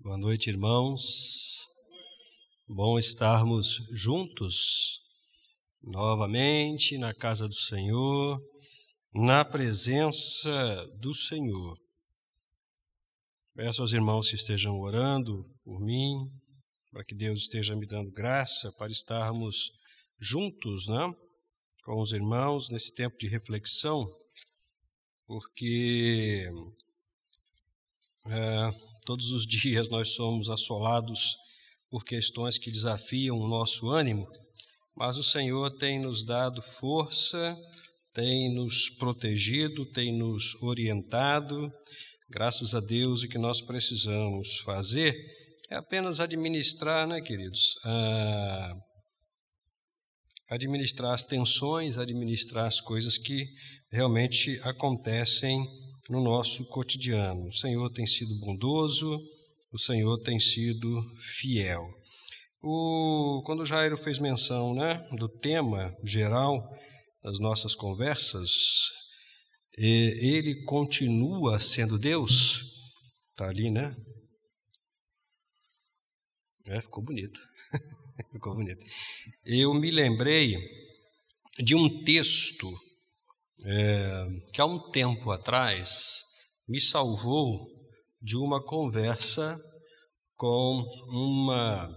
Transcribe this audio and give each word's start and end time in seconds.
Boa 0.00 0.16
noite, 0.16 0.48
irmãos. 0.48 1.66
Bom 2.68 3.00
estarmos 3.00 3.78
juntos 3.90 5.00
novamente 5.82 6.96
na 6.96 7.12
casa 7.12 7.48
do 7.48 7.54
Senhor, 7.54 8.40
na 9.12 9.44
presença 9.44 10.86
do 11.00 11.12
Senhor. 11.12 11.76
Peço 13.56 13.82
aos 13.82 13.92
irmãos 13.92 14.30
que 14.30 14.36
estejam 14.36 14.78
orando 14.78 15.44
por 15.64 15.80
mim, 15.80 16.30
para 16.92 17.04
que 17.04 17.16
Deus 17.16 17.40
esteja 17.40 17.74
me 17.74 17.84
dando 17.84 18.12
graça 18.12 18.70
para 18.78 18.92
estarmos 18.92 19.72
juntos, 20.20 20.86
né, 20.86 21.12
com 21.84 22.00
os 22.00 22.12
irmãos 22.12 22.70
nesse 22.70 22.94
tempo 22.94 23.18
de 23.18 23.26
reflexão, 23.26 24.06
porque 25.26 26.48
é, 28.26 28.70
todos 29.08 29.32
os 29.32 29.46
dias 29.46 29.88
nós 29.88 30.10
somos 30.10 30.50
assolados 30.50 31.34
por 31.88 32.04
questões 32.04 32.58
que 32.58 32.70
desafiam 32.70 33.38
o 33.38 33.48
nosso 33.48 33.88
ânimo, 33.88 34.28
mas 34.94 35.16
o 35.16 35.22
Senhor 35.22 35.70
tem 35.78 35.98
nos 35.98 36.22
dado 36.22 36.60
força, 36.60 37.56
tem 38.12 38.54
nos 38.54 38.90
protegido, 38.98 39.90
tem 39.92 40.14
nos 40.14 40.54
orientado. 40.60 41.72
Graças 42.28 42.74
a 42.74 42.80
Deus, 42.80 43.22
o 43.22 43.28
que 43.28 43.38
nós 43.38 43.62
precisamos 43.62 44.58
fazer 44.58 45.16
é 45.70 45.76
apenas 45.76 46.20
administrar, 46.20 47.08
né, 47.08 47.22
queridos? 47.22 47.76
Ah, 47.86 48.74
administrar 50.50 51.14
as 51.14 51.22
tensões, 51.22 51.96
administrar 51.96 52.66
as 52.66 52.78
coisas 52.78 53.16
que 53.16 53.46
realmente 53.90 54.60
acontecem 54.64 55.66
no 56.08 56.22
nosso 56.22 56.64
cotidiano. 56.66 57.48
O 57.48 57.52
Senhor 57.52 57.90
tem 57.90 58.06
sido 58.06 58.38
bondoso, 58.40 59.18
o 59.70 59.78
Senhor 59.78 60.18
tem 60.22 60.40
sido 60.40 61.02
fiel. 61.38 61.86
O, 62.62 63.42
quando 63.44 63.60
o 63.60 63.66
Jairo 63.66 63.96
fez 63.96 64.18
menção 64.18 64.74
né, 64.74 65.06
do 65.12 65.28
tema 65.28 65.94
geral 66.02 66.58
das 67.22 67.38
nossas 67.38 67.74
conversas, 67.74 68.50
ele 69.76 70.64
continua 70.64 71.60
sendo 71.60 71.98
Deus, 71.98 72.60
está 73.30 73.48
ali, 73.48 73.70
né? 73.70 73.94
É, 76.68 76.80
ficou 76.82 77.02
bonito. 77.02 77.40
ficou 78.32 78.54
bonito. 78.54 78.84
Eu 79.44 79.72
me 79.72 79.90
lembrei 79.90 80.56
de 81.58 81.74
um 81.74 82.02
texto 82.02 82.68
é, 83.64 84.26
que 84.52 84.60
há 84.60 84.66
um 84.66 84.78
tempo 84.90 85.30
atrás 85.30 86.22
me 86.68 86.80
salvou 86.80 87.66
de 88.20 88.36
uma 88.36 88.62
conversa 88.62 89.56
com 90.36 90.84
uma, 91.08 91.88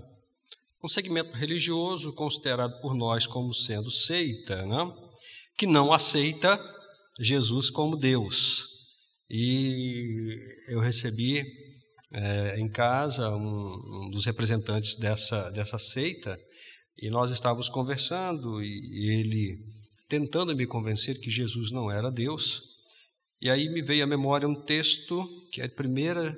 um 0.84 0.88
segmento 0.88 1.32
religioso 1.34 2.14
considerado 2.14 2.80
por 2.82 2.96
nós 2.96 3.28
como 3.28 3.54
sendo 3.54 3.92
seita, 3.92 4.66
né? 4.66 4.94
que 5.58 5.68
não 5.68 5.94
aceita 5.94 6.60
Jesus 7.20 7.70
como 7.70 7.98
Deus. 7.98 8.66
E 9.30 10.38
eu 10.68 10.80
recebi 10.80 11.44
é, 12.12 12.60
em 12.60 12.68
casa 12.68 13.30
um, 13.30 14.06
um, 14.06 14.10
dos 14.10 14.26
representantes 14.26 14.98
dessa, 14.98 15.50
dessa 15.52 15.78
seita 15.78 16.38
e 16.98 17.10
nós 17.10 17.32
estávamos 17.32 17.70
conversando 17.70 18.62
e 18.62 19.20
ele 19.20 19.58
tentando 20.12 20.54
me 20.54 20.68
convencer 20.68 21.22
que 21.22 21.32
Jesus 21.32 21.72
não 21.72 21.90
era 21.90 22.12
Deus. 22.12 22.64
E 23.42 23.50
aí 23.50 23.70
me 23.70 23.82
veio 23.82 24.04
à 24.04 24.06
memória 24.08 24.46
um 24.46 24.66
texto 24.66 25.26
que 25.54 25.62
é 25.62 25.66
a 25.66 25.70
primeira 25.70 26.36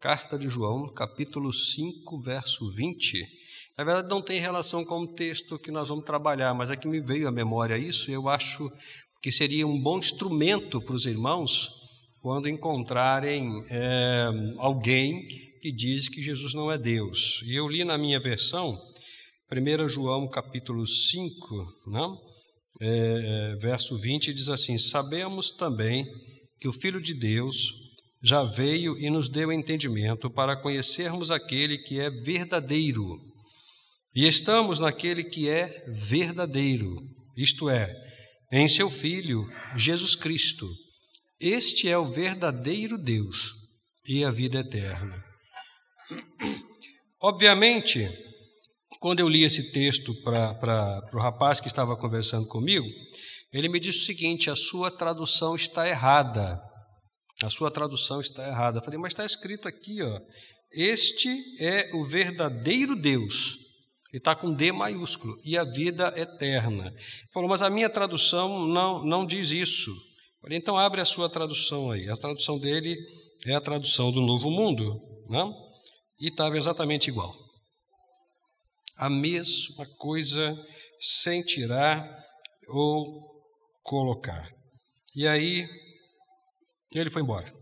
carta 0.00 0.38
de 0.38 0.48
João, 0.48 0.88
capítulo 0.94 1.52
5, 1.52 2.20
verso 2.20 2.70
20. 2.70 3.26
Na 3.76 3.82
verdade, 3.82 4.08
não 4.08 4.22
tem 4.22 4.38
relação 4.38 4.84
com 4.84 5.00
o 5.00 5.14
texto 5.16 5.58
que 5.58 5.72
nós 5.72 5.88
vamos 5.88 6.04
trabalhar, 6.04 6.54
mas 6.54 6.70
é 6.70 6.76
que 6.76 6.86
me 6.86 7.00
veio 7.00 7.26
à 7.26 7.32
memória 7.32 7.76
isso, 7.76 8.08
e 8.08 8.14
eu 8.14 8.28
acho 8.28 8.70
que 9.20 9.32
seria 9.32 9.66
um 9.66 9.82
bom 9.82 9.98
instrumento 9.98 10.80
para 10.80 10.94
os 10.94 11.04
irmãos 11.04 11.72
quando 12.22 12.48
encontrarem 12.48 13.66
é, 13.68 14.28
alguém 14.58 15.26
que 15.60 15.72
diz 15.72 16.08
que 16.08 16.22
Jesus 16.22 16.54
não 16.54 16.70
é 16.70 16.78
Deus. 16.78 17.42
E 17.44 17.56
eu 17.56 17.66
li 17.66 17.84
na 17.84 17.98
minha 17.98 18.20
versão, 18.20 18.78
1 19.50 19.88
João 19.88 20.30
capítulo 20.30 20.86
5, 20.86 21.66
não? 21.88 22.28
É, 22.80 23.56
verso 23.56 23.98
20, 23.98 24.32
diz 24.32 24.48
assim: 24.48 24.78
Sabemos 24.78 25.50
também 25.50 26.06
que 26.60 26.68
o 26.68 26.72
Filho 26.72 27.00
de 27.00 27.14
Deus 27.14 27.72
já 28.22 28.42
veio 28.42 28.98
e 28.98 29.10
nos 29.10 29.28
deu 29.28 29.52
entendimento 29.52 30.30
para 30.30 30.60
conhecermos 30.60 31.30
aquele 31.30 31.78
que 31.78 32.00
é 32.00 32.10
verdadeiro. 32.10 33.18
E 34.14 34.26
estamos 34.26 34.80
naquele 34.80 35.24
que 35.24 35.48
é 35.48 35.84
verdadeiro, 35.88 36.96
isto 37.36 37.70
é, 37.70 37.94
em 38.52 38.66
seu 38.66 38.90
Filho, 38.90 39.46
Jesus 39.76 40.16
Cristo. 40.16 40.66
Este 41.40 41.88
é 41.88 41.96
o 41.96 42.10
verdadeiro 42.10 42.98
Deus 42.98 43.52
e 44.06 44.24
a 44.24 44.30
vida 44.30 44.60
eterna. 44.60 45.22
Obviamente, 47.20 48.08
quando 49.00 49.20
eu 49.20 49.28
li 49.28 49.44
esse 49.44 49.72
texto 49.72 50.12
para 50.22 51.10
o 51.12 51.18
rapaz 51.18 51.60
que 51.60 51.68
estava 51.68 51.96
conversando 51.96 52.46
comigo, 52.48 52.86
ele 53.52 53.68
me 53.68 53.78
disse 53.78 54.00
o 54.00 54.06
seguinte: 54.06 54.50
a 54.50 54.56
sua 54.56 54.90
tradução 54.90 55.54
está 55.54 55.88
errada. 55.88 56.60
A 57.42 57.48
sua 57.48 57.70
tradução 57.70 58.20
está 58.20 58.46
errada. 58.46 58.78
Eu 58.78 58.84
falei, 58.84 58.98
mas 58.98 59.12
está 59.12 59.24
escrito 59.24 59.68
aqui, 59.68 60.02
ó. 60.02 60.20
Este 60.72 61.28
é 61.60 61.90
o 61.94 62.04
verdadeiro 62.04 62.96
Deus. 62.96 63.56
E 64.12 64.16
está 64.16 64.34
com 64.34 64.52
D 64.52 64.72
maiúsculo. 64.72 65.38
E 65.44 65.56
a 65.56 65.62
vida 65.62 66.12
eterna. 66.16 66.88
Ele 66.88 67.32
falou, 67.32 67.48
mas 67.48 67.62
a 67.62 67.70
minha 67.70 67.88
tradução 67.88 68.66
não, 68.66 69.04
não 69.04 69.24
diz 69.24 69.52
isso. 69.52 69.90
Eu 69.90 70.42
falei, 70.42 70.58
então 70.58 70.76
abre 70.76 71.00
a 71.00 71.04
sua 71.04 71.28
tradução 71.28 71.92
aí. 71.92 72.08
A 72.10 72.16
tradução 72.16 72.58
dele 72.58 72.96
é 73.46 73.54
a 73.54 73.60
tradução 73.60 74.10
do 74.10 74.20
Novo 74.20 74.50
Mundo. 74.50 75.00
Não? 75.28 75.54
E 76.20 76.28
estava 76.28 76.58
exatamente 76.58 77.08
igual 77.08 77.47
a 78.98 79.08
mesma 79.08 79.86
coisa 79.96 80.54
sem 81.00 81.42
tirar 81.42 82.06
ou 82.66 83.22
colocar. 83.82 84.50
E 85.14 85.26
aí 85.26 85.66
ele 86.94 87.10
foi 87.10 87.22
embora. 87.22 87.56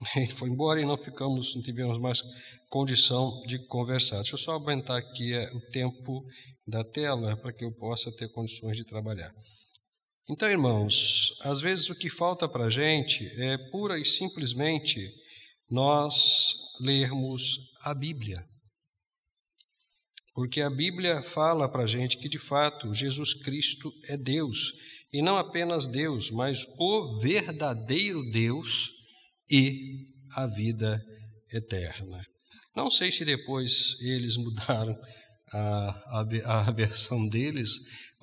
Ele 0.16 0.32
foi 0.32 0.48
embora 0.48 0.80
e 0.80 0.86
não 0.86 0.96
ficamos, 0.96 1.54
não 1.54 1.62
tivemos 1.62 1.98
mais 1.98 2.22
condição 2.70 3.42
de 3.46 3.58
conversar. 3.66 4.16
Deixa 4.18 4.34
eu 4.34 4.38
só 4.38 4.52
aumentar 4.52 4.96
aqui 4.96 5.34
é, 5.34 5.50
o 5.52 5.60
tempo 5.70 6.24
da 6.66 6.82
tela 6.82 7.36
para 7.36 7.52
que 7.52 7.66
eu 7.66 7.72
possa 7.72 8.10
ter 8.16 8.32
condições 8.32 8.78
de 8.78 8.84
trabalhar. 8.84 9.30
Então, 10.30 10.48
irmãos, 10.48 11.38
às 11.42 11.60
vezes 11.60 11.90
o 11.90 11.98
que 11.98 12.08
falta 12.08 12.48
para 12.48 12.64
a 12.64 12.70
gente 12.70 13.26
é 13.42 13.58
pura 13.70 13.98
e 13.98 14.04
simplesmente 14.06 15.12
nós 15.68 16.54
lermos 16.80 17.58
a 17.82 17.92
Bíblia. 17.92 18.42
Porque 20.40 20.62
a 20.62 20.70
Bíblia 20.70 21.22
fala 21.22 21.70
para 21.70 21.82
a 21.82 21.86
gente 21.86 22.16
que, 22.16 22.26
de 22.26 22.38
fato, 22.38 22.94
Jesus 22.94 23.34
Cristo 23.34 23.92
é 24.08 24.16
Deus, 24.16 24.72
e 25.12 25.20
não 25.20 25.36
apenas 25.36 25.86
Deus, 25.86 26.30
mas 26.30 26.64
o 26.78 27.20
verdadeiro 27.20 28.22
Deus 28.32 28.90
e 29.50 30.06
a 30.34 30.46
vida 30.46 30.98
eterna. 31.52 32.24
Não 32.74 32.88
sei 32.88 33.12
se 33.12 33.22
depois 33.22 34.00
eles 34.00 34.38
mudaram 34.38 34.96
a, 35.52 36.20
a, 36.46 36.60
a 36.60 36.70
versão 36.70 37.28
deles, 37.28 37.72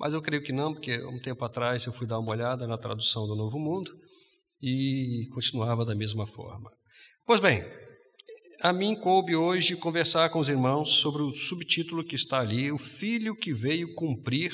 mas 0.00 0.12
eu 0.12 0.20
creio 0.20 0.42
que 0.42 0.52
não, 0.52 0.74
porque 0.74 1.00
um 1.04 1.20
tempo 1.20 1.44
atrás 1.44 1.86
eu 1.86 1.92
fui 1.92 2.08
dar 2.08 2.18
uma 2.18 2.32
olhada 2.32 2.66
na 2.66 2.76
tradução 2.76 3.28
do 3.28 3.36
Novo 3.36 3.60
Mundo 3.60 3.92
e 4.60 5.28
continuava 5.32 5.84
da 5.84 5.94
mesma 5.94 6.26
forma. 6.26 6.68
Pois 7.24 7.38
bem, 7.38 7.62
a 8.60 8.72
mim 8.72 8.96
coube 8.96 9.36
hoje 9.36 9.76
conversar 9.76 10.30
com 10.30 10.40
os 10.40 10.48
irmãos 10.48 10.94
sobre 11.00 11.22
o 11.22 11.32
subtítulo 11.32 12.02
que 12.02 12.16
está 12.16 12.40
ali, 12.40 12.72
O 12.72 12.78
Filho 12.78 13.36
que 13.36 13.52
veio 13.52 13.94
cumprir 13.94 14.52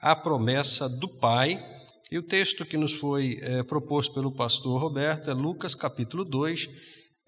a 0.00 0.16
promessa 0.16 0.88
do 0.88 1.20
Pai. 1.20 1.62
E 2.10 2.18
o 2.18 2.22
texto 2.22 2.64
que 2.64 2.78
nos 2.78 2.94
foi 2.94 3.38
é, 3.42 3.62
proposto 3.62 4.14
pelo 4.14 4.34
pastor 4.34 4.80
Roberto 4.80 5.30
é 5.30 5.34
Lucas 5.34 5.74
capítulo 5.74 6.24
2, 6.24 6.68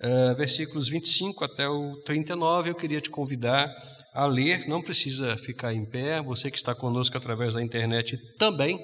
é, 0.01 0.35
versículos 0.35 0.89
25 0.89 1.45
até 1.45 1.69
o 1.69 1.97
39. 2.05 2.71
Eu 2.71 2.75
queria 2.75 3.01
te 3.01 3.11
convidar 3.11 3.71
a 4.15 4.25
ler, 4.27 4.67
não 4.67 4.81
precisa 4.81 5.37
ficar 5.37 5.75
em 5.75 5.85
pé, 5.85 6.23
você 6.23 6.51
que 6.51 6.57
está 6.57 6.75
conosco 6.75 7.17
através 7.19 7.55
da 7.55 7.63
internet 7.63 8.17
também. 8.39 8.79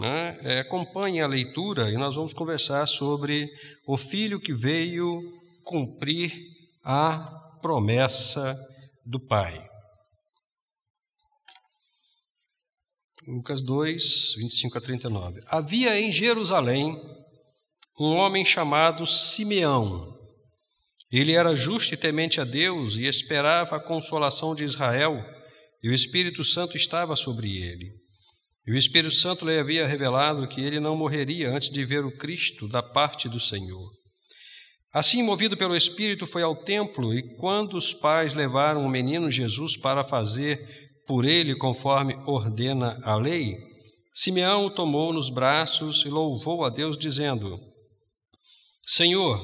Né, 0.00 0.38
é, 0.42 0.60
acompanhe 0.60 1.20
a 1.20 1.26
leitura 1.26 1.90
e 1.90 1.98
nós 1.98 2.16
vamos 2.16 2.32
conversar 2.32 2.86
sobre 2.86 3.46
o 3.86 3.98
filho 3.98 4.40
que 4.40 4.54
veio 4.54 5.20
cumprir 5.64 6.32
a 6.82 7.58
promessa 7.60 8.54
do 9.06 9.20
Pai. 9.20 9.68
Lucas 13.26 13.62
2, 13.62 14.34
25 14.36 14.78
a 14.78 14.80
39. 14.80 15.40
Havia 15.46 16.00
em 16.00 16.10
Jerusalém 16.10 17.00
um 18.00 18.16
homem 18.16 18.44
chamado 18.44 19.06
Simeão. 19.06 20.12
Ele 21.10 21.34
era 21.34 21.54
justo 21.54 21.94
e 21.94 21.96
temente 21.96 22.40
a 22.40 22.44
Deus 22.44 22.96
e 22.96 23.04
esperava 23.04 23.76
a 23.76 23.80
consolação 23.80 24.54
de 24.54 24.64
Israel, 24.64 25.22
e 25.82 25.90
o 25.90 25.94
Espírito 25.94 26.42
Santo 26.42 26.76
estava 26.76 27.14
sobre 27.14 27.58
ele. 27.58 27.92
E 28.66 28.72
o 28.72 28.76
Espírito 28.76 29.14
Santo 29.14 29.44
lhe 29.44 29.58
havia 29.58 29.86
revelado 29.86 30.48
que 30.48 30.60
ele 30.60 30.80
não 30.80 30.96
morreria 30.96 31.50
antes 31.50 31.68
de 31.68 31.84
ver 31.84 32.04
o 32.04 32.16
Cristo 32.16 32.66
da 32.66 32.82
parte 32.82 33.28
do 33.28 33.38
Senhor. 33.38 34.01
Assim, 34.92 35.22
movido 35.22 35.56
pelo 35.56 35.74
Espírito, 35.74 36.26
foi 36.26 36.42
ao 36.42 36.54
templo, 36.54 37.14
e 37.14 37.36
quando 37.36 37.74
os 37.74 37.94
pais 37.94 38.34
levaram 38.34 38.84
o 38.84 38.90
menino 38.90 39.30
Jesus 39.30 39.76
para 39.76 40.04
fazer 40.04 40.60
por 41.06 41.24
ele 41.24 41.56
conforme 41.56 42.14
ordena 42.26 43.00
a 43.02 43.16
lei, 43.16 43.56
Simeão 44.14 44.66
o 44.66 44.70
tomou 44.70 45.10
nos 45.12 45.30
braços 45.30 46.04
e 46.04 46.08
louvou 46.08 46.64
a 46.64 46.68
Deus, 46.68 46.98
dizendo: 46.98 47.58
Senhor, 48.86 49.40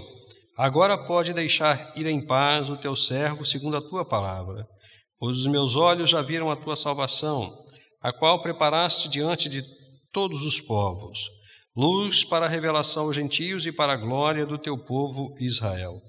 agora 0.58 0.98
pode 1.06 1.32
deixar 1.32 1.96
ir 1.96 2.06
em 2.06 2.24
paz 2.24 2.68
o 2.68 2.76
teu 2.76 2.94
servo 2.94 3.46
segundo 3.46 3.78
a 3.78 3.82
tua 3.82 4.04
palavra, 4.04 4.66
pois 5.18 5.38
os 5.38 5.46
meus 5.46 5.74
olhos 5.74 6.10
já 6.10 6.20
viram 6.20 6.50
a 6.50 6.56
tua 6.56 6.76
salvação, 6.76 7.50
a 8.02 8.12
qual 8.12 8.42
preparaste 8.42 9.08
diante 9.08 9.48
de 9.48 9.64
todos 10.12 10.42
os 10.42 10.60
povos, 10.60 11.18
luz 11.78 12.24
para 12.24 12.46
a 12.46 12.48
revelação 12.48 13.04
aos 13.04 13.14
gentios 13.14 13.64
e 13.64 13.70
para 13.70 13.92
a 13.92 13.96
glória 13.96 14.44
do 14.44 14.58
teu 14.58 14.76
povo 14.76 15.32
Israel. 15.38 16.02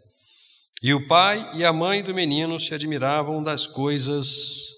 E 0.81 0.95
o 0.95 1.07
pai 1.07 1.48
e 1.56 1.63
a 1.63 1.71
mãe 1.71 2.01
do 2.01 2.12
menino 2.12 2.60
se 2.60 2.74
admiravam 2.74 3.44
das 3.44 3.68
coisas 3.68 4.69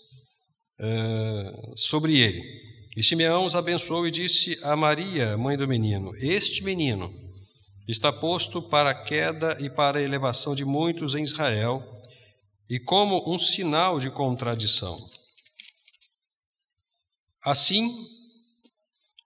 uh, 0.78 1.78
sobre 1.78 2.20
ele. 2.20 2.44
E 2.98 3.02
Simeão 3.02 3.46
os 3.46 3.56
abençoou 3.56 4.06
e 4.06 4.12
disse 4.12 4.60
a 4.64 4.76
Maria, 4.76 5.38
mãe 5.38 5.56
do 5.56 5.66
menino: 5.66 6.12
Este 6.18 6.62
menino 6.62 7.10
está 7.88 8.12
posto 8.12 8.62
para 8.62 8.90
a 8.90 9.04
queda 9.06 9.56
e 9.62 9.70
para 9.70 10.00
a 10.00 10.04
elevação 10.04 10.54
de 10.54 10.66
muitos 10.66 11.16
em 11.16 11.24
Israel, 11.24 11.82
e 12.70 12.78
como 12.82 13.34
um 13.34 13.40
sinal 13.40 13.98
de 13.98 14.10
contradição. 14.10 14.98
Assim, 17.46 17.90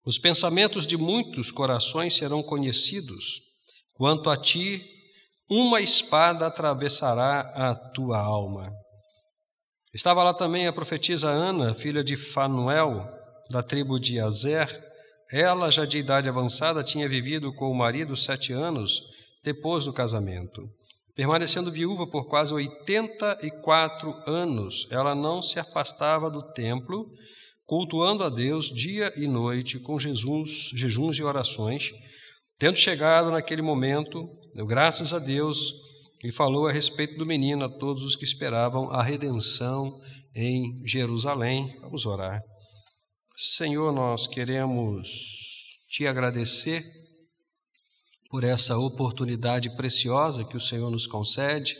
os 0.05 0.19
pensamentos 0.19 0.85
de 0.85 0.97
muitos 0.97 1.51
corações 1.51 2.13
serão 2.13 2.43
conhecidos. 2.43 3.41
Quanto 3.93 4.29
a 4.29 4.37
ti, 4.37 4.85
uma 5.49 5.81
espada 5.81 6.47
atravessará 6.47 7.41
a 7.55 7.75
tua 7.75 8.19
alma. 8.19 8.71
Estava 9.93 10.23
lá 10.23 10.33
também 10.33 10.67
a 10.67 10.73
profetisa 10.73 11.29
Ana, 11.29 11.73
filha 11.73 12.03
de 12.03 12.17
Fanuel, 12.17 13.07
da 13.49 13.63
tribo 13.63 13.99
de 13.99 14.19
Azer, 14.19 14.67
ela, 15.31 15.71
já 15.71 15.85
de 15.85 15.97
idade 15.97 16.29
avançada, 16.29 16.83
tinha 16.83 17.09
vivido 17.09 17.53
com 17.53 17.71
o 17.71 17.75
marido 17.75 18.15
sete 18.15 18.53
anos 18.53 19.01
depois 19.43 19.85
do 19.85 19.93
casamento. 19.93 20.69
Permanecendo 21.15 21.71
viúva 21.71 22.05
por 22.05 22.27
quase 22.27 22.53
84 22.53 24.13
anos, 24.27 24.87
ela 24.91 25.15
não 25.15 25.41
se 25.41 25.59
afastava 25.59 26.29
do 26.29 26.43
templo, 26.51 27.09
cultuando 27.65 28.23
a 28.23 28.29
Deus 28.29 28.65
dia 28.65 29.11
e 29.15 29.27
noite 29.27 29.79
com 29.79 29.99
Jesus, 29.99 30.69
jejuns 30.73 31.17
e 31.17 31.23
orações. 31.23 31.91
Tendo 32.57 32.77
chegado 32.77 33.31
naquele 33.31 33.61
momento, 33.61 34.27
deu 34.53 34.65
graças 34.65 35.13
a 35.13 35.19
Deus 35.19 35.73
e 36.23 36.31
falou 36.31 36.67
a 36.67 36.71
respeito 36.71 37.17
do 37.17 37.25
menino 37.25 37.65
a 37.65 37.69
todos 37.69 38.03
os 38.03 38.15
que 38.15 38.23
esperavam 38.23 38.89
a 38.91 39.03
redenção 39.03 39.91
em 40.35 40.81
Jerusalém. 40.85 41.75
Vamos 41.81 42.05
orar. 42.05 42.41
Senhor, 43.37 43.91
nós 43.91 44.27
queremos 44.27 45.07
te 45.89 46.07
agradecer 46.07 46.83
por 48.29 48.43
essa 48.43 48.77
oportunidade 48.77 49.75
preciosa 49.75 50.45
que 50.45 50.57
o 50.57 50.61
Senhor 50.61 50.89
nos 50.89 51.07
concede 51.07 51.75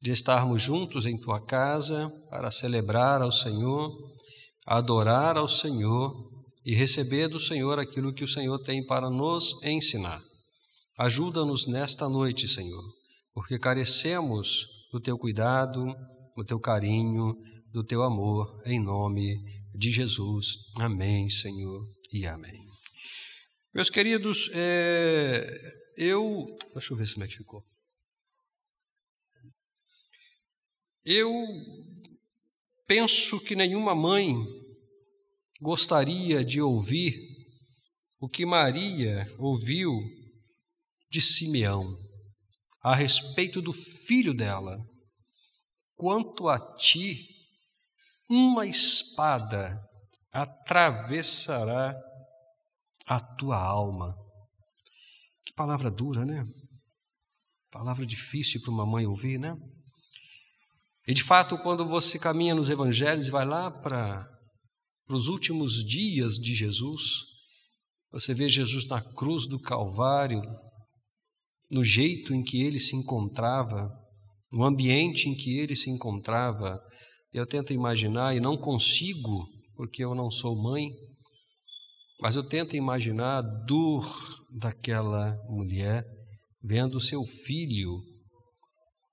de 0.00 0.10
estarmos 0.10 0.62
juntos 0.62 1.04
em 1.04 1.18
tua 1.18 1.44
casa 1.44 2.10
para 2.30 2.50
celebrar 2.50 3.22
ao 3.22 3.30
Senhor, 3.30 3.90
adorar 4.66 5.36
ao 5.36 5.48
Senhor 5.48 6.30
e 6.64 6.74
receber 6.74 7.28
do 7.28 7.40
Senhor 7.40 7.78
aquilo 7.78 8.14
que 8.14 8.24
o 8.24 8.28
Senhor 8.28 8.58
tem 8.62 8.84
para 8.84 9.08
nos 9.10 9.62
ensinar. 9.64 10.20
Ajuda-nos 10.98 11.66
nesta 11.66 12.08
noite, 12.08 12.46
Senhor, 12.46 12.82
porque 13.32 13.58
carecemos 13.58 14.66
do 14.92 15.00
teu 15.00 15.16
cuidado, 15.16 15.84
do 16.36 16.44
teu 16.44 16.60
carinho, 16.60 17.34
do 17.72 17.84
teu 17.84 18.02
amor, 18.02 18.62
em 18.66 18.78
nome 18.78 19.36
de 19.74 19.90
Jesus. 19.90 20.46
Amém, 20.78 21.28
Senhor, 21.30 21.86
e 22.12 22.26
amém. 22.26 22.70
Meus 23.72 23.88
queridos, 23.88 24.50
é, 24.52 25.46
eu. 25.96 26.44
Deixa 26.74 26.92
eu 26.92 26.96
ver 26.96 27.12
como 27.12 27.24
é 27.24 27.28
que 27.28 27.36
ficou. 27.36 27.64
Eu 31.04 31.32
penso 32.90 33.38
que 33.38 33.54
nenhuma 33.54 33.94
mãe 33.94 34.34
gostaria 35.60 36.44
de 36.44 36.60
ouvir 36.60 37.14
o 38.20 38.28
que 38.28 38.44
Maria 38.44 39.32
ouviu 39.38 39.92
de 41.08 41.20
Simeão 41.20 41.96
a 42.82 42.92
respeito 42.92 43.62
do 43.62 43.72
filho 43.72 44.34
dela. 44.34 44.76
Quanto 45.94 46.48
a 46.48 46.58
ti, 46.78 47.28
uma 48.28 48.66
espada 48.66 49.80
atravessará 50.32 51.94
a 53.06 53.20
tua 53.20 53.56
alma. 53.56 54.16
Que 55.46 55.52
palavra 55.52 55.92
dura, 55.92 56.24
né? 56.24 56.44
Palavra 57.70 58.04
difícil 58.04 58.60
para 58.60 58.72
uma 58.72 58.84
mãe 58.84 59.06
ouvir, 59.06 59.38
né? 59.38 59.56
E 61.10 61.12
de 61.12 61.24
fato, 61.24 61.58
quando 61.58 61.84
você 61.84 62.20
caminha 62.20 62.54
nos 62.54 62.70
evangelhos 62.70 63.26
e 63.26 63.32
vai 63.32 63.44
lá 63.44 63.68
para, 63.68 64.24
os 65.08 65.26
últimos 65.26 65.84
dias 65.84 66.34
de 66.34 66.54
Jesus, 66.54 67.02
você 68.12 68.32
vê 68.32 68.48
Jesus 68.48 68.86
na 68.86 69.02
cruz 69.14 69.48
do 69.48 69.58
Calvário, 69.58 70.40
no 71.68 71.82
jeito 71.82 72.32
em 72.32 72.44
que 72.44 72.62
ele 72.62 72.78
se 72.78 72.94
encontrava, 72.94 73.90
no 74.52 74.64
ambiente 74.64 75.28
em 75.28 75.34
que 75.34 75.58
ele 75.58 75.74
se 75.74 75.90
encontrava, 75.90 76.80
eu 77.32 77.44
tento 77.44 77.72
imaginar 77.72 78.36
e 78.36 78.40
não 78.40 78.56
consigo, 78.56 79.48
porque 79.74 80.04
eu 80.04 80.14
não 80.14 80.30
sou 80.30 80.54
mãe, 80.54 80.92
mas 82.20 82.36
eu 82.36 82.48
tento 82.48 82.76
imaginar 82.76 83.38
a 83.38 83.64
dor 83.66 84.06
daquela 84.60 85.36
mulher 85.48 86.04
vendo 86.62 87.00
seu 87.00 87.24
filho, 87.24 88.00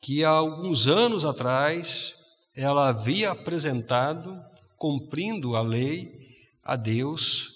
que 0.07 0.23
há 0.23 0.29
alguns 0.29 0.87
anos 0.87 1.25
atrás 1.25 2.15
ela 2.55 2.87
havia 2.87 3.31
apresentado, 3.31 4.41
cumprindo 4.77 5.53
a 5.57 5.61
lei, 5.61 6.09
a 6.63 6.77
Deus, 6.77 7.49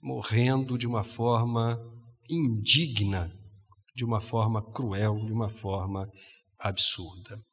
morrendo 0.00 0.78
de 0.78 0.86
uma 0.86 1.02
forma 1.02 1.76
indigna, 2.30 3.28
de 3.92 4.04
uma 4.04 4.20
forma 4.20 4.62
cruel, 4.72 5.16
de 5.26 5.32
uma 5.32 5.48
forma 5.48 6.08
absurda. 6.60 7.44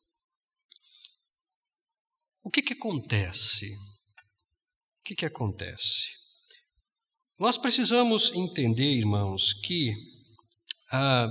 O 2.44 2.52
que, 2.52 2.62
que 2.62 2.74
acontece? 2.74 3.66
O 5.00 5.04
que, 5.04 5.16
que 5.16 5.26
acontece? 5.26 6.10
Nós 7.40 7.58
precisamos 7.58 8.32
entender, 8.36 8.98
irmãos, 9.00 9.52
que 9.52 9.96
ah, 10.92 11.28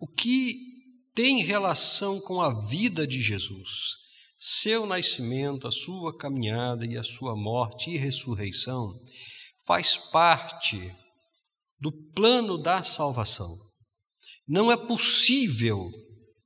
o 0.00 0.06
que 0.06 0.77
tem 1.18 1.42
relação 1.42 2.20
com 2.20 2.40
a 2.40 2.64
vida 2.68 3.04
de 3.04 3.20
Jesus, 3.20 3.96
seu 4.38 4.86
nascimento, 4.86 5.66
a 5.66 5.72
sua 5.72 6.16
caminhada 6.16 6.86
e 6.86 6.96
a 6.96 7.02
sua 7.02 7.34
morte 7.34 7.90
e 7.90 7.96
ressurreição, 7.96 8.88
faz 9.66 9.96
parte 9.96 10.94
do 11.80 11.90
plano 12.12 12.56
da 12.56 12.84
salvação. 12.84 13.52
Não 14.46 14.70
é 14.70 14.76
possível, 14.76 15.90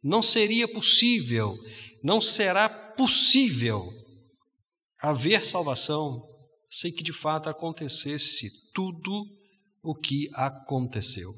não 0.02 0.22
seria 0.22 0.66
possível, 0.66 1.54
não 2.02 2.18
será 2.18 2.66
possível 2.96 3.86
haver 5.02 5.44
salvação 5.44 6.18
sem 6.70 6.90
que 6.90 7.02
de 7.02 7.12
fato 7.12 7.50
acontecesse 7.50 8.48
tudo 8.72 9.22
o 9.82 9.94
que 9.94 10.30
aconteceu. 10.32 11.30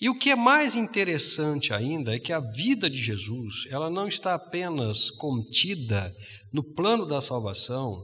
E 0.00 0.08
o 0.08 0.18
que 0.18 0.30
é 0.30 0.36
mais 0.36 0.74
interessante 0.74 1.72
ainda 1.72 2.14
é 2.14 2.18
que 2.18 2.32
a 2.32 2.40
vida 2.40 2.90
de 2.90 3.00
Jesus, 3.00 3.64
ela 3.70 3.88
não 3.88 4.08
está 4.08 4.34
apenas 4.34 5.10
contida 5.10 6.12
no 6.52 6.64
plano 6.64 7.06
da 7.06 7.20
salvação, 7.20 7.94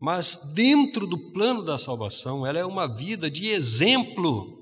mas 0.00 0.52
dentro 0.54 1.06
do 1.06 1.32
plano 1.32 1.64
da 1.64 1.76
salvação, 1.76 2.46
ela 2.46 2.58
é 2.58 2.64
uma 2.64 2.92
vida 2.92 3.30
de 3.30 3.48
exemplo 3.48 4.60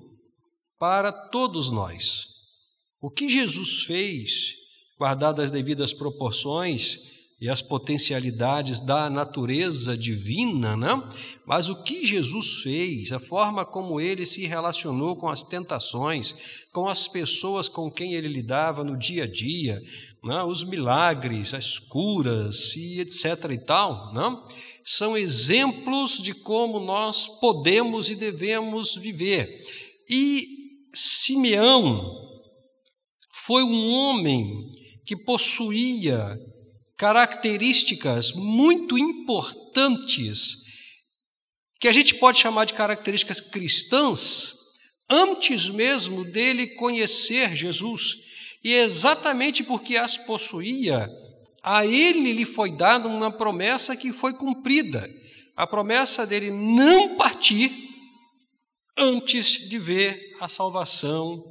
para 0.78 1.12
todos 1.30 1.70
nós. 1.70 2.24
O 3.00 3.10
que 3.10 3.28
Jesus 3.28 3.84
fez, 3.84 4.54
guardado 4.98 5.40
as 5.40 5.50
devidas 5.50 5.92
proporções, 5.92 6.98
e 7.40 7.48
as 7.48 7.62
potencialidades 7.62 8.80
da 8.80 9.08
natureza 9.08 9.96
divina, 9.96 10.76
né? 10.76 11.02
Mas 11.46 11.70
o 11.70 11.82
que 11.82 12.04
Jesus 12.04 12.62
fez, 12.62 13.12
a 13.12 13.18
forma 13.18 13.64
como 13.64 13.98
ele 13.98 14.26
se 14.26 14.46
relacionou 14.46 15.16
com 15.16 15.26
as 15.26 15.42
tentações, 15.42 16.34
com 16.70 16.86
as 16.86 17.08
pessoas 17.08 17.66
com 17.66 17.90
quem 17.90 18.12
ele 18.12 18.28
lidava 18.28 18.84
no 18.84 18.96
dia 18.96 19.24
a 19.24 19.26
dia, 19.26 19.80
né, 20.22 20.42
os 20.42 20.62
milagres, 20.62 21.54
as 21.54 21.78
curas 21.78 22.76
e 22.76 23.00
etc. 23.00 23.50
e 23.50 23.64
tal, 23.64 24.12
né, 24.12 24.36
são 24.84 25.16
exemplos 25.16 26.20
de 26.20 26.34
como 26.34 26.78
nós 26.78 27.26
podemos 27.40 28.10
e 28.10 28.14
devemos 28.14 28.94
viver. 28.96 29.64
E 30.10 30.46
Simeão 30.92 32.18
foi 33.32 33.62
um 33.62 33.88
homem 33.94 34.46
que 35.06 35.16
possuía 35.16 36.38
características 37.00 38.32
muito 38.34 38.98
importantes, 38.98 40.66
que 41.80 41.88
a 41.88 41.92
gente 41.92 42.16
pode 42.16 42.38
chamar 42.38 42.66
de 42.66 42.74
características 42.74 43.40
cristãs, 43.40 44.52
antes 45.08 45.70
mesmo 45.70 46.30
dele 46.30 46.66
conhecer 46.76 47.56
Jesus. 47.56 48.16
E 48.62 48.74
exatamente 48.74 49.64
porque 49.64 49.96
as 49.96 50.18
possuía, 50.18 51.08
a 51.62 51.86
ele 51.86 52.34
lhe 52.34 52.44
foi 52.44 52.76
dada 52.76 53.08
uma 53.08 53.34
promessa 53.34 53.96
que 53.96 54.12
foi 54.12 54.34
cumprida. 54.34 55.08
A 55.56 55.66
promessa 55.66 56.26
dele 56.26 56.50
não 56.50 57.16
partir 57.16 57.72
antes 58.98 59.70
de 59.70 59.78
ver 59.78 60.36
a 60.38 60.48
salvação 60.50 61.42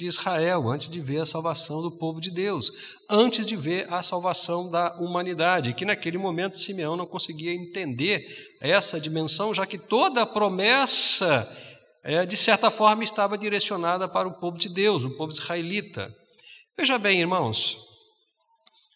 de 0.00 0.06
Israel, 0.06 0.70
antes 0.70 0.88
de 0.88 0.98
ver 0.98 1.20
a 1.20 1.26
salvação 1.26 1.82
do 1.82 1.90
povo 1.90 2.22
de 2.22 2.30
Deus, 2.30 2.72
antes 3.08 3.44
de 3.44 3.54
ver 3.54 3.86
a 3.92 4.02
salvação 4.02 4.70
da 4.70 4.94
humanidade, 4.98 5.74
que 5.74 5.84
naquele 5.84 6.16
momento 6.16 6.56
Simeão 6.56 6.96
não 6.96 7.04
conseguia 7.04 7.52
entender 7.52 8.26
essa 8.62 8.98
dimensão, 8.98 9.52
já 9.52 9.66
que 9.66 9.76
toda 9.76 10.22
a 10.22 10.26
promessa, 10.26 11.46
é, 12.02 12.24
de 12.24 12.34
certa 12.34 12.70
forma, 12.70 13.04
estava 13.04 13.36
direcionada 13.36 14.08
para 14.08 14.26
o 14.26 14.40
povo 14.40 14.56
de 14.56 14.70
Deus, 14.70 15.04
o 15.04 15.14
povo 15.18 15.30
israelita. 15.30 16.10
Veja 16.78 16.96
bem, 16.96 17.20
irmãos, 17.20 17.76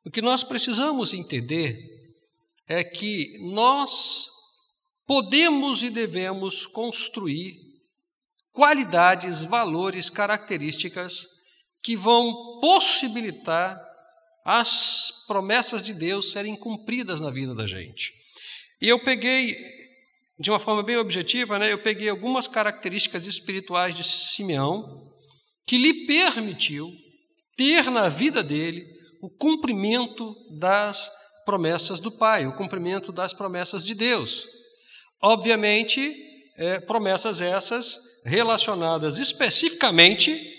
o 0.07 0.11
que 0.11 0.23
nós 0.23 0.43
precisamos 0.43 1.13
entender 1.13 1.79
é 2.67 2.83
que 2.83 3.27
nós 3.53 4.27
podemos 5.07 5.83
e 5.83 5.91
devemos 5.91 6.67
construir 6.67 7.74
qualidades, 8.55 9.43
valores, 9.43 10.09
características 10.09 11.27
que 11.83 11.97
vão 11.97 12.61
possibilitar 12.61 13.79
as 14.47 15.25
promessas 15.27 15.83
de 15.83 15.93
Deus 15.93 16.31
serem 16.31 16.57
cumpridas 16.57 17.21
na 17.21 17.31
vida 17.31 17.55
da 17.55 17.67
gente. 17.67 18.13
E 18.81 18.89
eu 18.89 18.99
peguei, 19.01 19.57
de 20.39 20.51
uma 20.51 20.61
forma 20.61 20.83
bem 20.83 20.97
objetiva, 20.97 21.59
né, 21.59 21.73
eu 21.73 21.79
peguei 21.79 22.09
algumas 22.09 22.47
características 22.47 23.27
espirituais 23.27 23.95
de 23.95 24.05
Simeão 24.05 25.11
que 25.67 25.77
lhe 25.77 26.07
permitiu 26.07 26.93
ter 27.57 27.91
na 27.91 28.09
vida 28.09 28.43
dele 28.43 28.87
o 29.21 29.29
cumprimento 29.29 30.35
das 30.59 31.11
promessas 31.45 31.99
do 31.99 32.13
Pai, 32.13 32.47
o 32.47 32.55
cumprimento 32.55 33.11
das 33.11 33.33
promessas 33.33 33.85
de 33.85 33.95
Deus. 33.95 34.47
Obviamente, 35.21 36.15
é, 36.57 36.79
promessas 36.79 37.41
essas 37.41 38.14
relacionadas 38.25 39.19
especificamente 39.19 40.53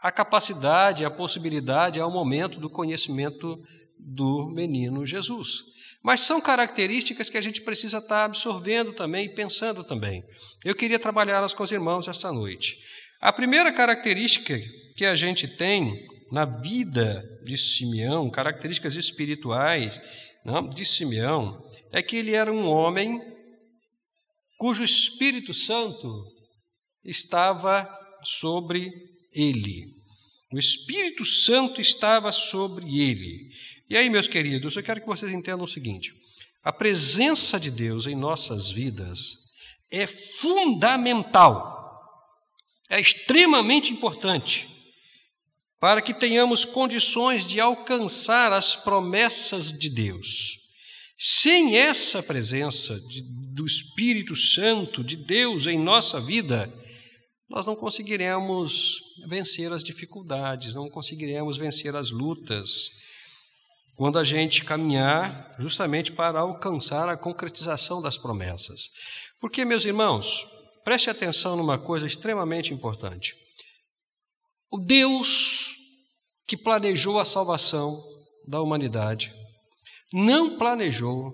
à 0.00 0.10
capacidade, 0.10 1.04
à 1.04 1.10
possibilidade, 1.10 2.00
ao 2.00 2.10
momento 2.10 2.58
do 2.58 2.70
conhecimento 2.70 3.62
do 3.98 4.48
menino 4.48 5.06
Jesus. 5.06 5.62
Mas 6.02 6.22
são 6.22 6.40
características 6.40 7.30
que 7.30 7.38
a 7.38 7.40
gente 7.40 7.60
precisa 7.60 7.98
estar 7.98 8.24
absorvendo 8.24 8.92
também 8.92 9.26
e 9.26 9.34
pensando 9.34 9.84
também. 9.84 10.24
Eu 10.64 10.74
queria 10.74 10.98
trabalhá-las 10.98 11.54
com 11.54 11.62
os 11.62 11.70
irmãos 11.70 12.08
esta 12.08 12.32
noite. 12.32 12.76
A 13.20 13.32
primeira 13.32 13.72
característica 13.72 14.58
que 14.96 15.04
a 15.04 15.14
gente 15.14 15.46
tem 15.46 16.08
na 16.32 16.44
vida 16.44 17.22
de 17.44 17.56
Simeão, 17.56 18.28
características 18.30 18.96
espirituais 18.96 20.00
não, 20.44 20.68
de 20.68 20.84
Simeão, 20.84 21.62
é 21.92 22.02
que 22.02 22.16
ele 22.16 22.34
era 22.34 22.52
um 22.52 22.66
homem 22.66 23.20
cujo 24.62 24.84
Espírito 24.84 25.52
Santo 25.52 26.24
estava 27.04 27.84
sobre 28.22 28.92
ele. 29.32 29.88
O 30.52 30.56
Espírito 30.56 31.24
Santo 31.24 31.80
estava 31.80 32.30
sobre 32.30 33.00
ele. 33.00 33.48
E 33.90 33.96
aí, 33.96 34.08
meus 34.08 34.28
queridos, 34.28 34.76
eu 34.76 34.82
quero 34.84 35.00
que 35.00 35.06
vocês 35.08 35.32
entendam 35.32 35.64
o 35.64 35.68
seguinte: 35.68 36.12
a 36.62 36.72
presença 36.72 37.58
de 37.58 37.72
Deus 37.72 38.06
em 38.06 38.14
nossas 38.14 38.70
vidas 38.70 39.34
é 39.90 40.06
fundamental, 40.06 42.00
é 42.88 43.00
extremamente 43.00 43.92
importante 43.92 44.68
para 45.80 46.00
que 46.00 46.14
tenhamos 46.14 46.64
condições 46.64 47.44
de 47.44 47.58
alcançar 47.58 48.52
as 48.52 48.76
promessas 48.76 49.76
de 49.76 49.90
Deus. 49.90 50.60
Sem 51.18 51.76
essa 51.76 52.22
presença 52.22 52.94
de, 53.08 53.22
do 53.52 53.66
Espírito 53.66 54.34
Santo, 54.34 55.04
de 55.04 55.16
Deus 55.16 55.66
em 55.66 55.78
nossa 55.78 56.20
vida, 56.20 56.72
nós 57.48 57.66
não 57.66 57.76
conseguiremos 57.76 58.98
vencer 59.28 59.70
as 59.72 59.84
dificuldades, 59.84 60.72
não 60.72 60.88
conseguiremos 60.88 61.58
vencer 61.58 61.94
as 61.94 62.10
lutas, 62.10 62.88
quando 63.94 64.18
a 64.18 64.24
gente 64.24 64.64
caminhar 64.64 65.54
justamente 65.58 66.10
para 66.10 66.40
alcançar 66.40 67.08
a 67.10 67.16
concretização 67.16 68.00
das 68.00 68.16
promessas. 68.16 68.88
Porque, 69.38 69.66
meus 69.66 69.84
irmãos, 69.84 70.46
preste 70.82 71.10
atenção 71.10 71.56
numa 71.56 71.78
coisa 71.78 72.06
extremamente 72.06 72.72
importante. 72.72 73.34
O 74.70 74.78
Deus 74.78 75.76
que 76.46 76.56
planejou 76.56 77.18
a 77.18 77.24
salvação 77.24 77.94
da 78.48 78.62
humanidade 78.62 79.30
não 80.10 80.56
planejou 80.56 81.30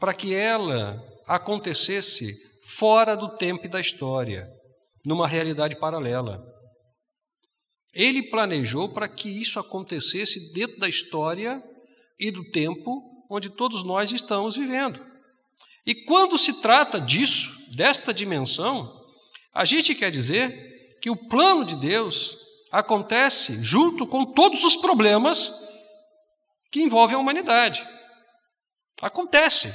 para 0.00 0.14
que 0.14 0.34
ela 0.34 0.98
acontecesse 1.28 2.32
fora 2.66 3.14
do 3.14 3.36
tempo 3.36 3.66
e 3.66 3.68
da 3.68 3.78
história, 3.78 4.48
numa 5.04 5.28
realidade 5.28 5.76
paralela. 5.78 6.42
Ele 7.92 8.30
planejou 8.30 8.88
para 8.88 9.08
que 9.08 9.28
isso 9.28 9.60
acontecesse 9.60 10.52
dentro 10.54 10.78
da 10.78 10.88
história 10.88 11.62
e 12.18 12.30
do 12.30 12.50
tempo 12.50 13.02
onde 13.30 13.50
todos 13.50 13.84
nós 13.84 14.10
estamos 14.10 14.56
vivendo. 14.56 15.04
E 15.84 15.94
quando 16.06 16.38
se 16.38 16.62
trata 16.62 17.00
disso, 17.00 17.74
desta 17.76 18.12
dimensão, 18.12 18.90
a 19.52 19.64
gente 19.64 19.94
quer 19.94 20.10
dizer 20.10 20.98
que 21.00 21.10
o 21.10 21.28
plano 21.28 21.64
de 21.64 21.76
Deus 21.76 22.36
acontece 22.70 23.62
junto 23.62 24.06
com 24.06 24.24
todos 24.24 24.64
os 24.64 24.76
problemas 24.76 25.52
que 26.70 26.82
envolvem 26.82 27.16
a 27.16 27.18
humanidade. 27.20 27.86
Acontece. 29.00 29.72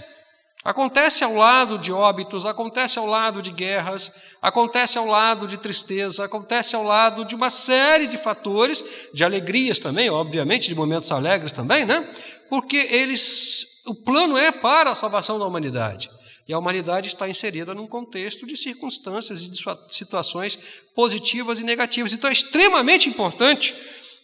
Acontece 0.63 1.25
ao 1.25 1.35
lado 1.35 1.77
de 1.77 1.91
óbitos, 1.91 2.45
acontece 2.45 2.97
ao 2.97 3.05
lado 3.05 3.41
de 3.41 3.51
guerras, 3.51 4.13
acontece 4.41 4.97
ao 4.97 5.05
lado 5.05 5.45
de 5.45 5.57
tristeza, 5.57 6.23
acontece 6.23 6.73
ao 6.73 6.83
lado 6.83 7.25
de 7.25 7.35
uma 7.35 7.49
série 7.49 8.07
de 8.07 8.17
fatores, 8.17 8.81
de 9.13 9.25
alegrias 9.25 9.77
também, 9.77 10.09
obviamente, 10.09 10.69
de 10.69 10.75
momentos 10.75 11.11
alegres 11.11 11.51
também, 11.51 11.85
né? 11.85 12.09
Porque 12.49 12.77
eles, 12.77 13.83
o 13.87 14.05
plano 14.05 14.37
é 14.37 14.53
para 14.53 14.91
a 14.91 14.95
salvação 14.95 15.37
da 15.37 15.45
humanidade. 15.45 16.09
E 16.47 16.53
a 16.53 16.59
humanidade 16.59 17.07
está 17.09 17.27
inserida 17.27 17.73
num 17.73 17.87
contexto 17.87 18.45
de 18.45 18.55
circunstâncias 18.55 19.41
e 19.41 19.49
de 19.49 19.59
situações 19.89 20.57
positivas 20.95 21.59
e 21.59 21.63
negativas. 21.63 22.13
Então 22.13 22.29
é 22.29 22.33
extremamente 22.33 23.09
importante 23.09 23.75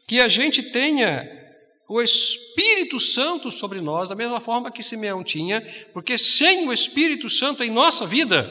que 0.07 0.21
a 0.21 0.29
gente 0.29 0.63
tenha 0.63 1.27
o 1.89 1.99
Espírito 1.99 2.99
Santo 2.99 3.51
sobre 3.51 3.81
nós, 3.81 4.09
da 4.09 4.15
mesma 4.15 4.39
forma 4.39 4.71
que 4.71 4.83
Simeão 4.83 5.23
tinha, 5.23 5.59
porque 5.91 6.19
sem 6.19 6.67
o 6.67 6.71
Espírito 6.71 7.27
Santo 7.31 7.63
em 7.63 7.71
nossa 7.71 8.05
vida, 8.05 8.47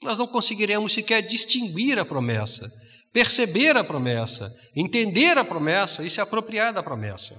nós 0.00 0.16
não 0.16 0.28
conseguiremos 0.28 0.92
sequer 0.92 1.22
distinguir 1.22 1.98
a 1.98 2.04
promessa, 2.04 2.70
perceber 3.12 3.76
a 3.76 3.82
promessa, 3.82 4.48
entender 4.76 5.36
a 5.36 5.44
promessa 5.44 6.06
e 6.06 6.10
se 6.10 6.20
apropriar 6.20 6.72
da 6.72 6.84
promessa. 6.84 7.34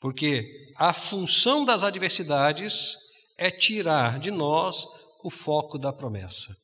Porque 0.00 0.72
a 0.76 0.94
função 0.94 1.66
das 1.66 1.82
adversidades 1.82 2.96
é 3.36 3.50
tirar 3.50 4.18
de 4.18 4.30
nós 4.30 4.82
o 5.22 5.28
foco 5.28 5.76
da 5.76 5.92
promessa. 5.92 6.56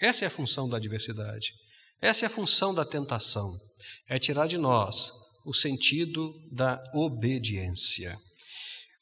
Essa 0.00 0.24
é 0.24 0.28
a 0.28 0.30
função 0.30 0.70
da 0.70 0.78
adversidade. 0.78 1.52
Essa 2.00 2.24
é 2.24 2.28
a 2.28 2.30
função 2.30 2.72
da 2.72 2.84
tentação. 2.84 3.52
É 4.08 4.18
tirar 4.18 4.46
de 4.46 4.56
nós 4.56 5.23
o 5.44 5.54
sentido 5.54 6.32
da 6.50 6.82
obediência. 6.94 8.16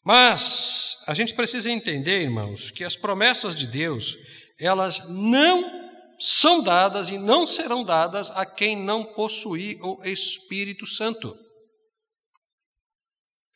Mas 0.05 1.05
a 1.07 1.15
gente 1.15 1.35
precisa 1.35 1.71
entender, 1.71 2.23
irmãos, 2.23 2.71
que 2.71 2.85
as 2.85 2.97
promessas 2.97 3.55
de 3.55 3.67
Deus, 3.67 4.17
elas 4.59 5.09
não 5.09 5.83
são 6.19 6.63
dadas 6.63 7.09
e 7.09 7.19
não 7.19 7.47
serão 7.47 7.85
dadas 7.85 8.31
a 8.31 8.45
quem 8.45 8.77
não 8.77 9.13
possuir 9.13 9.79
o 9.83 10.05
Espírito 10.05 10.87
Santo. 10.87 11.37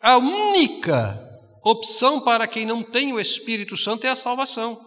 A 0.00 0.18
única 0.18 1.18
opção 1.64 2.20
para 2.20 2.46
quem 2.46 2.64
não 2.64 2.82
tem 2.82 3.12
o 3.12 3.20
Espírito 3.20 3.76
Santo 3.76 4.06
é 4.06 4.10
a 4.10 4.16
salvação. 4.16 4.78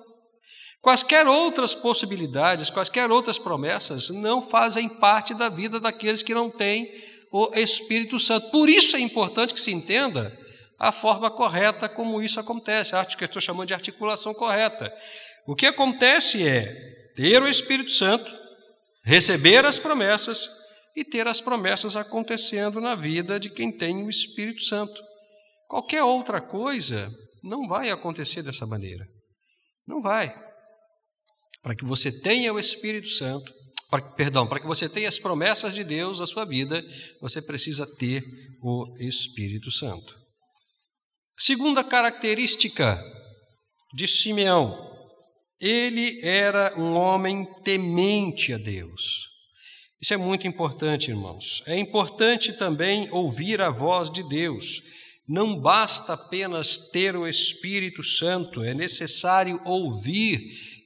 Quaisquer 0.81 1.27
outras 1.27 1.75
possibilidades, 1.75 2.69
quaisquer 2.69 3.11
outras 3.11 3.37
promessas 3.37 4.09
não 4.09 4.41
fazem 4.41 4.87
parte 4.99 5.33
da 5.33 5.49
vida 5.49 5.77
daqueles 5.77 6.23
que 6.23 6.33
não 6.33 6.49
têm 6.49 6.87
o 7.31 7.53
Espírito 7.55 8.19
Santo. 8.19 8.49
Por 8.51 8.69
isso 8.69 8.95
é 8.95 8.99
importante 8.99 9.53
que 9.53 9.59
se 9.59 9.71
entenda 9.71 10.37
a 10.79 10.91
forma 10.91 11.29
correta 11.29 11.89
como 11.89 12.21
isso 12.21 12.39
acontece, 12.39 12.95
a 12.95 13.03
que 13.05 13.25
estou 13.25 13.41
chamando 13.41 13.67
de 13.67 13.73
articulação 13.73 14.33
correta. 14.33 14.91
O 15.45 15.55
que 15.55 15.65
acontece 15.65 16.47
é 16.47 16.65
ter 17.15 17.41
o 17.41 17.47
Espírito 17.47 17.91
Santo, 17.91 18.31
receber 19.03 19.65
as 19.65 19.77
promessas 19.77 20.47
e 20.95 21.03
ter 21.03 21.27
as 21.27 21.41
promessas 21.41 21.95
acontecendo 21.95 22.79
na 22.79 22.95
vida 22.95 23.39
de 23.39 23.49
quem 23.49 23.77
tem 23.77 24.03
o 24.03 24.09
Espírito 24.09 24.61
Santo. 24.63 25.01
Qualquer 25.67 26.03
outra 26.03 26.41
coisa 26.41 27.09
não 27.43 27.67
vai 27.67 27.89
acontecer 27.89 28.41
dessa 28.41 28.65
maneira. 28.65 29.05
Não 29.85 30.01
vai. 30.01 30.33
Para 31.61 31.75
que 31.75 31.85
você 31.85 32.11
tenha 32.21 32.53
o 32.53 32.59
Espírito 32.59 33.09
Santo, 33.09 33.51
para, 33.89 34.01
perdão, 34.13 34.47
para 34.47 34.59
que 34.59 34.67
você 34.67 34.87
tenha 34.87 35.09
as 35.09 35.17
promessas 35.17 35.73
de 35.73 35.83
Deus 35.83 36.19
na 36.19 36.27
sua 36.27 36.45
vida, 36.45 36.81
você 37.21 37.41
precisa 37.41 37.87
ter 37.97 38.23
o 38.61 38.95
Espírito 38.99 39.71
Santo. 39.71 40.17
Segunda 41.37 41.83
característica 41.83 43.01
de 43.93 44.07
Simeão, 44.07 44.89
ele 45.59 46.19
era 46.23 46.77
um 46.77 46.93
homem 46.95 47.45
temente 47.63 48.53
a 48.53 48.57
Deus. 48.57 49.27
Isso 50.01 50.13
é 50.13 50.17
muito 50.17 50.47
importante, 50.47 51.09
irmãos. 51.09 51.61
É 51.65 51.77
importante 51.77 52.53
também 52.53 53.09
ouvir 53.11 53.61
a 53.61 53.69
voz 53.69 54.09
de 54.09 54.23
Deus. 54.27 54.81
Não 55.27 55.59
basta 55.59 56.13
apenas 56.13 56.89
ter 56.91 57.15
o 57.15 57.27
Espírito 57.27 58.03
Santo, 58.03 58.63
é 58.63 58.73
necessário 58.73 59.61
ouvir 59.65 60.39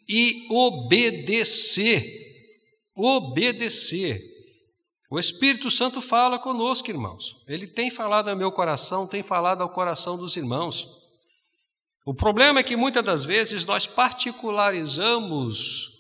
e 0.10 0.48
obedecer. 0.52 2.23
Obedecer. 2.96 4.20
O 5.10 5.20
Espírito 5.20 5.70
Santo 5.70 6.02
fala 6.02 6.40
conosco, 6.40 6.90
irmãos. 6.90 7.38
Ele 7.48 7.68
tem 7.68 7.92
falado 7.92 8.30
ao 8.30 8.36
meu 8.36 8.52
coração, 8.52 9.08
tem 9.08 9.22
falado 9.22 9.62
ao 9.62 9.70
coração 9.70 10.18
dos 10.18 10.36
irmãos. 10.36 11.04
O 12.06 12.14
problema 12.14 12.60
é 12.60 12.64
que 12.64 12.76
muitas 12.76 13.04
das 13.04 13.24
vezes 13.24 13.66
nós 13.66 13.86
particularizamos 13.86 15.92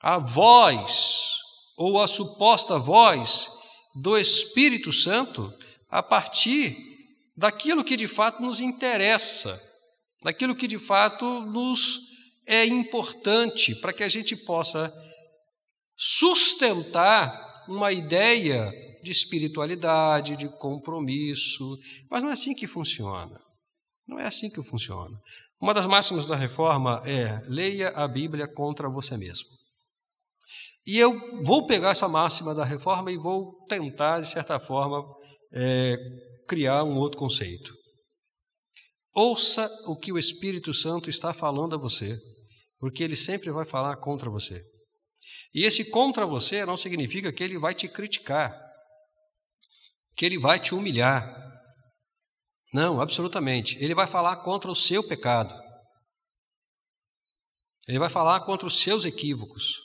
a 0.00 0.18
voz 0.18 1.30
ou 1.76 2.00
a 2.00 2.06
suposta 2.06 2.78
voz 2.78 3.48
do 4.00 4.16
Espírito 4.16 4.92
Santo 4.92 5.52
a 5.88 6.02
partir 6.02 6.76
daquilo 7.36 7.84
que 7.84 7.96
de 7.96 8.08
fato 8.08 8.40
nos 8.40 8.60
interessa, 8.60 9.60
daquilo 10.22 10.56
que 10.56 10.66
de 10.66 10.78
fato 10.78 11.40
nos 11.40 11.98
é 12.46 12.64
importante 12.64 13.74
para 13.76 13.92
que 13.92 14.02
a 14.02 14.08
gente 14.08 14.34
possa 14.36 14.92
sustentar 16.04 17.64
uma 17.68 17.92
ideia 17.92 18.68
de 19.04 19.12
espiritualidade, 19.12 20.36
de 20.36 20.48
compromisso, 20.58 21.78
mas 22.10 22.22
não 22.22 22.30
é 22.30 22.32
assim 22.32 22.54
que 22.54 22.66
funciona. 22.66 23.40
Não 24.06 24.18
é 24.18 24.26
assim 24.26 24.50
que 24.50 24.62
funciona. 24.64 25.16
Uma 25.60 25.72
das 25.72 25.86
máximas 25.86 26.26
da 26.26 26.34
reforma 26.34 27.02
é: 27.06 27.40
leia 27.46 27.90
a 27.90 28.08
Bíblia 28.08 28.48
contra 28.48 28.90
você 28.90 29.16
mesmo. 29.16 29.46
E 30.84 30.98
eu 30.98 31.12
vou 31.44 31.68
pegar 31.68 31.90
essa 31.90 32.08
máxima 32.08 32.52
da 32.52 32.64
reforma 32.64 33.12
e 33.12 33.16
vou 33.16 33.64
tentar, 33.68 34.20
de 34.20 34.28
certa 34.28 34.58
forma, 34.58 35.04
é, 35.54 35.96
criar 36.48 36.82
um 36.82 36.96
outro 36.96 37.16
conceito. 37.16 37.72
Ouça 39.14 39.68
o 39.86 39.96
que 39.96 40.10
o 40.10 40.18
Espírito 40.18 40.74
Santo 40.74 41.08
está 41.08 41.32
falando 41.32 41.76
a 41.76 41.78
você, 41.78 42.18
porque 42.80 43.04
ele 43.04 43.14
sempre 43.14 43.52
vai 43.52 43.64
falar 43.64 43.96
contra 43.98 44.28
você. 44.28 44.60
E 45.54 45.64
esse 45.64 45.90
contra 45.90 46.24
você 46.24 46.64
não 46.64 46.76
significa 46.76 47.32
que 47.32 47.42
ele 47.42 47.58
vai 47.58 47.74
te 47.74 47.86
criticar, 47.86 48.58
que 50.16 50.24
ele 50.24 50.38
vai 50.38 50.58
te 50.58 50.74
humilhar. 50.74 51.40
Não, 52.72 53.00
absolutamente. 53.00 53.76
Ele 53.82 53.94
vai 53.94 54.06
falar 54.06 54.36
contra 54.36 54.70
o 54.70 54.74
seu 54.74 55.06
pecado. 55.06 55.54
Ele 57.86 57.98
vai 57.98 58.08
falar 58.08 58.40
contra 58.40 58.66
os 58.66 58.80
seus 58.80 59.04
equívocos. 59.04 59.76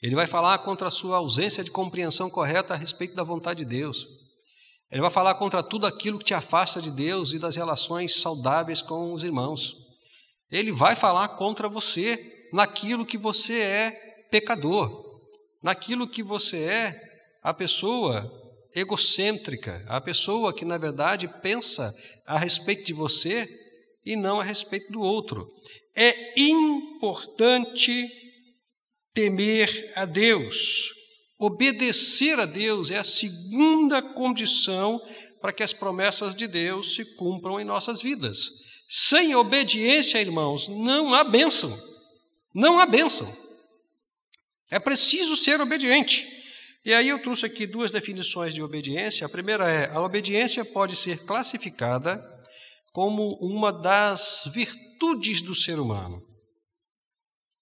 Ele 0.00 0.14
vai 0.14 0.26
falar 0.26 0.58
contra 0.58 0.86
a 0.86 0.90
sua 0.90 1.16
ausência 1.16 1.64
de 1.64 1.70
compreensão 1.70 2.30
correta 2.30 2.74
a 2.74 2.76
respeito 2.76 3.16
da 3.16 3.24
vontade 3.24 3.64
de 3.64 3.70
Deus. 3.70 4.06
Ele 4.90 5.00
vai 5.00 5.10
falar 5.10 5.34
contra 5.34 5.64
tudo 5.64 5.86
aquilo 5.86 6.18
que 6.18 6.26
te 6.26 6.34
afasta 6.34 6.80
de 6.80 6.92
Deus 6.92 7.32
e 7.32 7.40
das 7.40 7.56
relações 7.56 8.20
saudáveis 8.20 8.80
com 8.80 9.12
os 9.12 9.24
irmãos. 9.24 9.74
Ele 10.48 10.70
vai 10.70 10.94
falar 10.94 11.30
contra 11.30 11.68
você 11.68 12.48
naquilo 12.52 13.04
que 13.04 13.18
você 13.18 13.60
é 13.60 14.05
pecador, 14.36 14.90
naquilo 15.62 16.06
que 16.06 16.22
você 16.22 16.58
é 16.58 16.94
a 17.42 17.54
pessoa 17.54 18.30
egocêntrica, 18.74 19.82
a 19.88 19.98
pessoa 19.98 20.52
que 20.52 20.62
na 20.62 20.76
verdade 20.76 21.26
pensa 21.40 21.90
a 22.26 22.38
respeito 22.38 22.84
de 22.84 22.92
você 22.92 23.48
e 24.04 24.14
não 24.14 24.38
a 24.38 24.44
respeito 24.44 24.92
do 24.92 25.00
outro. 25.00 25.50
É 25.94 26.38
importante 26.38 28.06
temer 29.14 29.92
a 29.96 30.04
Deus. 30.04 30.92
Obedecer 31.38 32.38
a 32.38 32.44
Deus 32.44 32.90
é 32.90 32.98
a 32.98 33.04
segunda 33.04 34.02
condição 34.02 35.00
para 35.40 35.50
que 35.50 35.62
as 35.62 35.72
promessas 35.72 36.34
de 36.34 36.46
Deus 36.46 36.94
se 36.94 37.06
cumpram 37.16 37.58
em 37.58 37.64
nossas 37.64 38.02
vidas. 38.02 38.66
Sem 38.86 39.34
obediência, 39.34 40.20
irmãos, 40.20 40.68
não 40.68 41.14
há 41.14 41.24
bênção. 41.24 41.74
Não 42.54 42.78
há 42.78 42.84
bênção. 42.84 43.45
É 44.70 44.78
preciso 44.78 45.36
ser 45.36 45.60
obediente. 45.60 46.26
E 46.84 46.92
aí 46.94 47.08
eu 47.08 47.20
trouxe 47.20 47.46
aqui 47.46 47.66
duas 47.66 47.90
definições 47.90 48.54
de 48.54 48.62
obediência. 48.62 49.26
A 49.26 49.30
primeira 49.30 49.68
é: 49.68 49.90
a 49.90 50.00
obediência 50.00 50.64
pode 50.64 50.96
ser 50.96 51.24
classificada 51.24 52.22
como 52.92 53.36
uma 53.40 53.72
das 53.72 54.50
virtudes 54.54 55.42
do 55.42 55.54
ser 55.54 55.78
humano. 55.78 56.22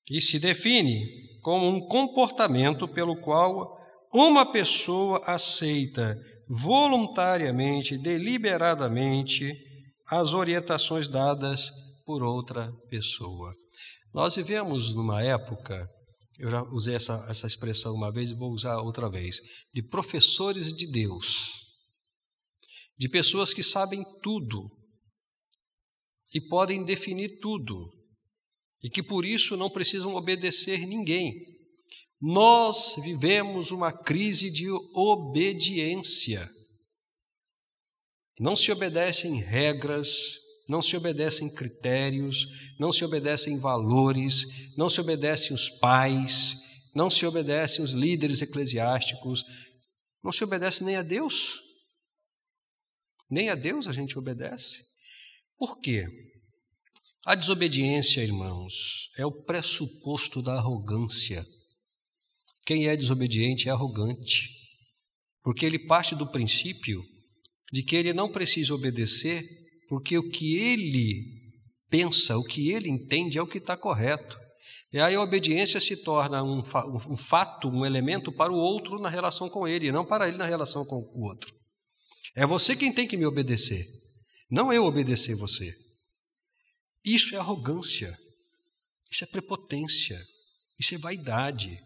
E 0.09 0.21
se 0.21 0.39
define 0.39 1.07
como 1.43 1.67
um 1.67 1.87
comportamento 1.87 2.87
pelo 2.87 3.21
qual 3.21 3.79
uma 4.13 4.51
pessoa 4.53 5.23
aceita 5.27 6.15
voluntariamente, 6.49 7.99
deliberadamente, 7.99 9.53
as 10.07 10.33
orientações 10.33 11.09
dadas 11.09 11.71
por 12.07 12.23
outra 12.23 12.71
pessoa. 12.89 13.55
Nós 14.13 14.37
vivemos 14.37 14.95
numa 14.95 15.23
época, 15.23 15.89
eu 16.39 16.51
já 16.51 16.63
usei 16.65 16.95
essa, 16.95 17.27
essa 17.29 17.47
expressão 17.47 17.95
uma 17.95 18.11
vez 18.11 18.31
e 18.31 18.35
vou 18.35 18.51
usar 18.51 18.79
outra 18.81 19.09
vez, 19.09 19.41
de 19.73 19.83
professores 19.83 20.73
de 20.73 20.91
Deus, 20.91 21.53
de 22.99 23.09
pessoas 23.09 23.55
que 23.55 23.63
sabem 23.63 24.05
tudo 24.23 24.71
e 26.33 26.41
podem 26.41 26.85
definir 26.85 27.39
tudo, 27.39 27.93
e 28.83 28.91
que 28.91 29.03
por 29.03 29.25
isso 29.25 29.57
não 29.57 29.71
precisam 29.71 30.15
obedecer 30.15 30.87
ninguém. 30.87 31.33
Nós 32.21 32.97
vivemos 33.03 33.71
uma 33.71 33.93
crise 33.93 34.51
de 34.51 34.69
obediência. 34.95 36.49
Não 38.39 38.57
se 38.57 38.73
obedecem 38.73 39.41
regras, 39.41 40.44
não 40.69 40.81
se 40.81 40.97
obedecem 40.97 41.53
critérios, 41.53 42.47
não 42.79 42.91
se 42.91 43.05
obedecem 43.05 43.59
valores, 43.59 44.77
não 44.77 44.89
se 44.89 45.01
obedecem 45.01 45.55
os 45.55 45.69
pais, 45.69 46.55
não 46.95 47.11
se 47.11 47.27
obedecem 47.27 47.85
os 47.85 47.93
líderes 47.93 48.41
eclesiásticos, 48.41 49.45
não 50.23 50.33
se 50.33 50.43
obedece 50.43 50.85
nem 50.85 50.97
a 50.97 51.03
Deus. 51.03 51.61
Nem 53.31 53.51
a 53.51 53.55
Deus 53.55 53.87
a 53.87 53.93
gente 53.93 54.19
obedece. 54.19 54.79
Por 55.59 55.79
quê? 55.81 56.07
A 57.27 57.35
desobediência, 57.35 58.23
irmãos, 58.23 59.11
é 59.17 59.25
o 59.25 59.33
pressuposto 59.33 60.43
da 60.43 60.55
arrogância. 60.59 61.45
Quem 62.67 62.87
é 62.87 62.97
desobediente 62.97 63.69
é 63.69 63.73
arrogante, 63.73 64.49
porque 65.43 65.65
ele 65.67 65.87
parte 65.87 66.15
do 66.15 66.31
princípio 66.31 67.03
de 67.73 67.83
que 67.83 67.97
ele 67.97 68.13
não 68.13 68.31
precisa 68.31 68.75
obedecer, 68.75 69.43
porque 69.89 70.19
o 70.19 70.31
que 70.31 70.57
ele 70.57 71.23
pensa, 71.89 72.37
o 72.37 72.45
que 72.45 72.71
ele 72.71 72.89
entende 72.91 73.39
é 73.39 73.43
o 73.43 73.47
que 73.47 73.59
está 73.59 73.77
correto. 73.77 74.39
E 74.93 75.01
aí 75.01 75.15
a 75.15 75.21
obediência 75.21 75.81
se 75.81 76.03
torna 76.03 76.43
um, 76.43 76.61
um 77.11 77.17
fato, 77.17 77.69
um 77.69 77.85
elemento 77.85 78.33
para 78.33 78.53
o 78.53 78.57
outro 78.57 79.01
na 79.01 79.09
relação 79.09 79.49
com 79.49 79.67
ele, 79.67 79.89
e 79.89 79.93
não 79.93 80.05
para 80.05 80.29
ele 80.29 80.37
na 80.37 80.45
relação 80.45 80.85
com 80.85 80.97
o 80.97 81.25
outro. 81.25 81.53
É 82.37 82.47
você 82.47 82.75
quem 82.75 82.93
tem 82.93 83.07
que 83.07 83.17
me 83.17 83.27
obedecer, 83.27 83.85
não 84.51 84.73
eu 84.73 84.85
obedecer 84.85 85.37
você. 85.37 85.73
Isso 87.05 87.35
é 87.35 87.39
arrogância, 87.39 88.13
isso 89.11 89.25
é 89.25 89.27
prepotência, 89.27 90.19
isso 90.79 90.95
é 90.95 90.99
vaidade. 90.99 91.79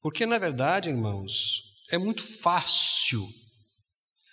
Porque, 0.00 0.26
na 0.26 0.38
verdade, 0.38 0.90
irmãos, 0.90 1.62
é 1.90 1.98
muito 1.98 2.22
fácil 2.40 3.26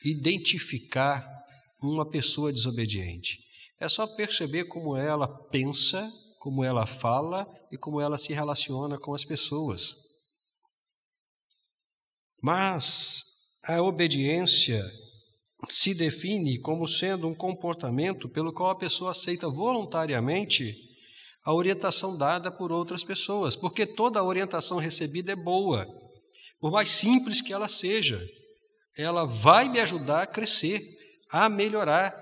identificar 0.03 1.44
uma 1.85 2.09
pessoa 2.09 2.51
desobediente. 2.51 3.39
É 3.79 3.87
só 3.89 4.07
perceber 4.07 4.65
como 4.65 4.95
ela 4.95 5.27
pensa, 5.49 6.11
como 6.39 6.63
ela 6.63 6.85
fala 6.85 7.47
e 7.71 7.77
como 7.77 7.99
ela 7.99 8.17
se 8.17 8.33
relaciona 8.33 8.97
com 8.97 9.13
as 9.13 9.23
pessoas. 9.23 9.93
Mas 12.41 13.23
a 13.63 13.81
obediência 13.81 14.83
se 15.69 15.95
define 15.95 16.59
como 16.59 16.87
sendo 16.87 17.27
um 17.27 17.33
comportamento 17.33 18.29
pelo 18.29 18.53
qual 18.53 18.69
a 18.69 18.77
pessoa 18.77 19.11
aceita 19.11 19.49
voluntariamente 19.49 20.75
a 21.43 21.53
orientação 21.53 22.17
dada 22.17 22.51
por 22.51 22.71
outras 22.71 23.03
pessoas, 23.03 23.55
porque 23.55 23.85
toda 23.85 24.19
a 24.19 24.23
orientação 24.23 24.77
recebida 24.77 25.31
é 25.31 25.35
boa, 25.35 25.85
por 26.59 26.71
mais 26.71 26.91
simples 26.91 27.41
que 27.41 27.53
ela 27.53 27.67
seja, 27.67 28.19
ela 28.97 29.25
vai 29.25 29.69
me 29.69 29.79
ajudar 29.79 30.23
a 30.23 30.27
crescer, 30.27 30.81
a 31.31 31.49
melhorar. 31.49 32.13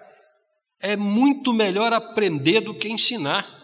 É 0.81 0.95
muito 0.95 1.53
melhor 1.53 1.93
aprender 1.93 2.61
do 2.61 2.73
que 2.73 2.89
ensinar. 2.89 3.63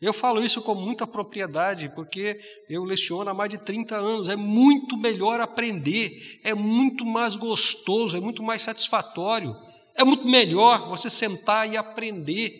Eu 0.00 0.12
falo 0.12 0.42
isso 0.42 0.62
com 0.62 0.74
muita 0.74 1.06
propriedade, 1.06 1.88
porque 1.94 2.38
eu 2.68 2.84
leciono 2.84 3.30
há 3.30 3.34
mais 3.34 3.50
de 3.50 3.58
30 3.58 3.96
anos. 3.96 4.28
É 4.28 4.36
muito 4.36 4.96
melhor 4.96 5.40
aprender, 5.40 6.40
é 6.44 6.54
muito 6.54 7.04
mais 7.04 7.34
gostoso, 7.34 8.16
é 8.16 8.20
muito 8.20 8.42
mais 8.42 8.62
satisfatório, 8.62 9.56
é 9.96 10.04
muito 10.04 10.26
melhor 10.26 10.88
você 10.88 11.10
sentar 11.10 11.70
e 11.72 11.76
aprender. 11.76 12.52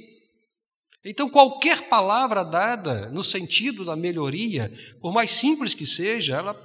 Então, 1.04 1.30
qualquer 1.30 1.88
palavra 1.88 2.44
dada 2.44 3.08
no 3.10 3.22
sentido 3.22 3.84
da 3.84 3.94
melhoria, 3.94 4.72
por 5.00 5.12
mais 5.12 5.30
simples 5.30 5.74
que 5.74 5.86
seja, 5.86 6.36
ela 6.36 6.60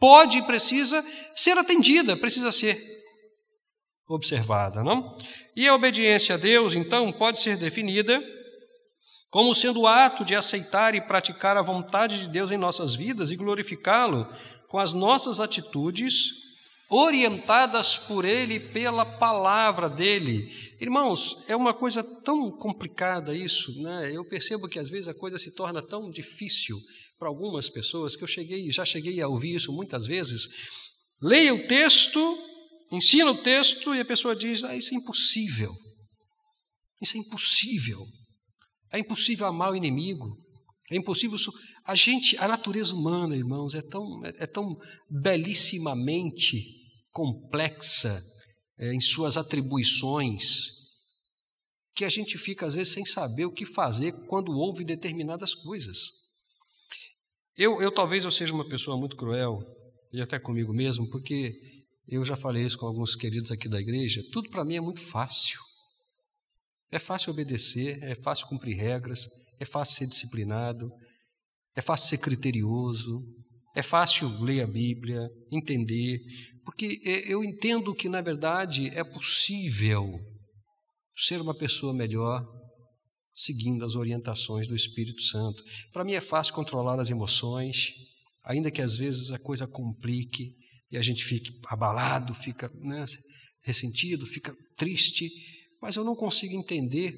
pode 0.00 0.38
e 0.38 0.42
precisa 0.42 1.04
ser 1.36 1.56
atendida, 1.56 2.16
precisa 2.16 2.50
ser 2.50 2.76
observada, 4.08 4.82
não? 4.82 5.14
E 5.54 5.68
a 5.68 5.74
obediência 5.74 6.34
a 6.34 6.38
Deus, 6.38 6.74
então, 6.74 7.12
pode 7.12 7.38
ser 7.38 7.56
definida 7.56 8.22
como 9.30 9.54
sendo 9.54 9.80
o 9.80 9.86
ato 9.86 10.24
de 10.24 10.34
aceitar 10.34 10.94
e 10.94 11.02
praticar 11.02 11.56
a 11.56 11.62
vontade 11.62 12.18
de 12.20 12.28
Deus 12.28 12.50
em 12.50 12.56
nossas 12.56 12.94
vidas 12.94 13.30
e 13.30 13.36
glorificá-lo 13.36 14.26
com 14.68 14.78
as 14.78 14.92
nossas 14.92 15.38
atitudes 15.38 16.48
orientadas 16.90 17.98
por 17.98 18.24
Ele 18.24 18.58
pela 18.58 19.04
palavra 19.04 19.88
dele. 19.88 20.50
Irmãos, 20.80 21.44
é 21.48 21.54
uma 21.54 21.74
coisa 21.74 22.02
tão 22.24 22.50
complicada 22.50 23.34
isso, 23.34 23.82
né? 23.82 24.10
Eu 24.14 24.24
percebo 24.24 24.68
que 24.68 24.78
às 24.78 24.88
vezes 24.88 25.08
a 25.08 25.14
coisa 25.14 25.38
se 25.38 25.54
torna 25.54 25.82
tão 25.82 26.10
difícil 26.10 26.78
para 27.18 27.28
algumas 27.28 27.68
pessoas 27.68 28.16
que 28.16 28.24
eu 28.24 28.28
cheguei, 28.28 28.70
já 28.70 28.84
cheguei 28.84 29.20
a 29.20 29.28
ouvir 29.28 29.56
isso 29.56 29.72
muitas 29.72 30.06
vezes. 30.06 30.48
Leia 31.20 31.52
o 31.52 31.66
texto, 31.66 32.38
ensina 32.90 33.30
o 33.30 33.42
texto 33.42 33.94
e 33.94 34.00
a 34.00 34.04
pessoa 34.04 34.34
diz: 34.34 34.64
ah, 34.64 34.76
isso 34.76 34.94
é 34.94 34.96
impossível. 34.96 35.74
Isso 37.00 37.16
é 37.16 37.20
impossível. 37.20 38.06
É 38.92 38.98
impossível 38.98 39.46
amar 39.46 39.72
o 39.72 39.76
inimigo. 39.76 40.26
É 40.90 40.96
impossível. 40.96 41.38
A 41.84 41.94
gente, 41.94 42.36
a 42.38 42.48
natureza 42.48 42.94
humana, 42.94 43.36
irmãos, 43.36 43.74
é 43.74 43.82
tão, 43.82 44.24
é, 44.24 44.32
é 44.38 44.46
tão 44.46 44.76
belíssimamente 45.08 46.64
complexa 47.10 48.18
é, 48.78 48.92
em 48.92 49.00
suas 49.00 49.36
atribuições 49.36 50.78
que 51.94 52.04
a 52.04 52.08
gente 52.08 52.38
fica 52.38 52.64
às 52.64 52.74
vezes 52.74 52.92
sem 52.92 53.04
saber 53.04 53.44
o 53.44 53.52
que 53.52 53.66
fazer 53.66 54.12
quando 54.28 54.52
ouve 54.52 54.84
determinadas 54.84 55.52
coisas. 55.52 55.98
Eu, 57.56 57.82
eu 57.82 57.92
talvez 57.92 58.24
eu 58.24 58.30
seja 58.30 58.54
uma 58.54 58.68
pessoa 58.68 58.96
muito 58.96 59.16
cruel 59.16 59.58
e 60.12 60.20
até 60.20 60.38
comigo 60.38 60.72
mesmo, 60.72 61.10
porque 61.10 61.52
eu 62.08 62.24
já 62.24 62.36
falei 62.36 62.64
isso 62.64 62.78
com 62.78 62.86
alguns 62.86 63.14
queridos 63.14 63.52
aqui 63.52 63.68
da 63.68 63.80
igreja. 63.80 64.22
Tudo 64.32 64.48
para 64.48 64.64
mim 64.64 64.76
é 64.76 64.80
muito 64.80 65.00
fácil. 65.00 65.60
É 66.90 66.98
fácil 66.98 67.32
obedecer, 67.32 68.02
é 68.02 68.14
fácil 68.14 68.46
cumprir 68.46 68.76
regras, 68.76 69.26
é 69.60 69.64
fácil 69.66 69.96
ser 69.96 70.06
disciplinado, 70.06 70.90
é 71.76 71.82
fácil 71.82 72.08
ser 72.08 72.18
criterioso, 72.18 73.22
é 73.76 73.82
fácil 73.82 74.28
ler 74.42 74.62
a 74.62 74.66
Bíblia, 74.66 75.28
entender, 75.52 76.18
porque 76.64 76.98
eu 77.26 77.44
entendo 77.44 77.94
que, 77.94 78.08
na 78.08 78.22
verdade, 78.22 78.88
é 78.88 79.04
possível 79.04 80.18
ser 81.14 81.40
uma 81.40 81.54
pessoa 81.54 81.92
melhor 81.92 82.42
seguindo 83.34 83.84
as 83.84 83.94
orientações 83.94 84.66
do 84.66 84.74
Espírito 84.74 85.22
Santo. 85.22 85.62
Para 85.92 86.04
mim 86.04 86.14
é 86.14 86.20
fácil 86.20 86.54
controlar 86.54 86.98
as 86.98 87.10
emoções, 87.10 87.92
ainda 88.44 88.70
que 88.70 88.82
às 88.82 88.96
vezes 88.96 89.30
a 89.30 89.38
coisa 89.38 89.66
complique 89.66 90.56
e 90.90 90.96
a 90.96 91.02
gente 91.02 91.24
fique 91.24 91.50
abalado, 91.66 92.34
fica 92.34 92.68
né, 92.74 93.04
ressentido, 93.62 94.26
fica 94.26 94.54
triste. 94.76 95.28
Mas 95.80 95.96
eu 95.96 96.04
não 96.04 96.16
consigo 96.16 96.54
entender 96.54 97.14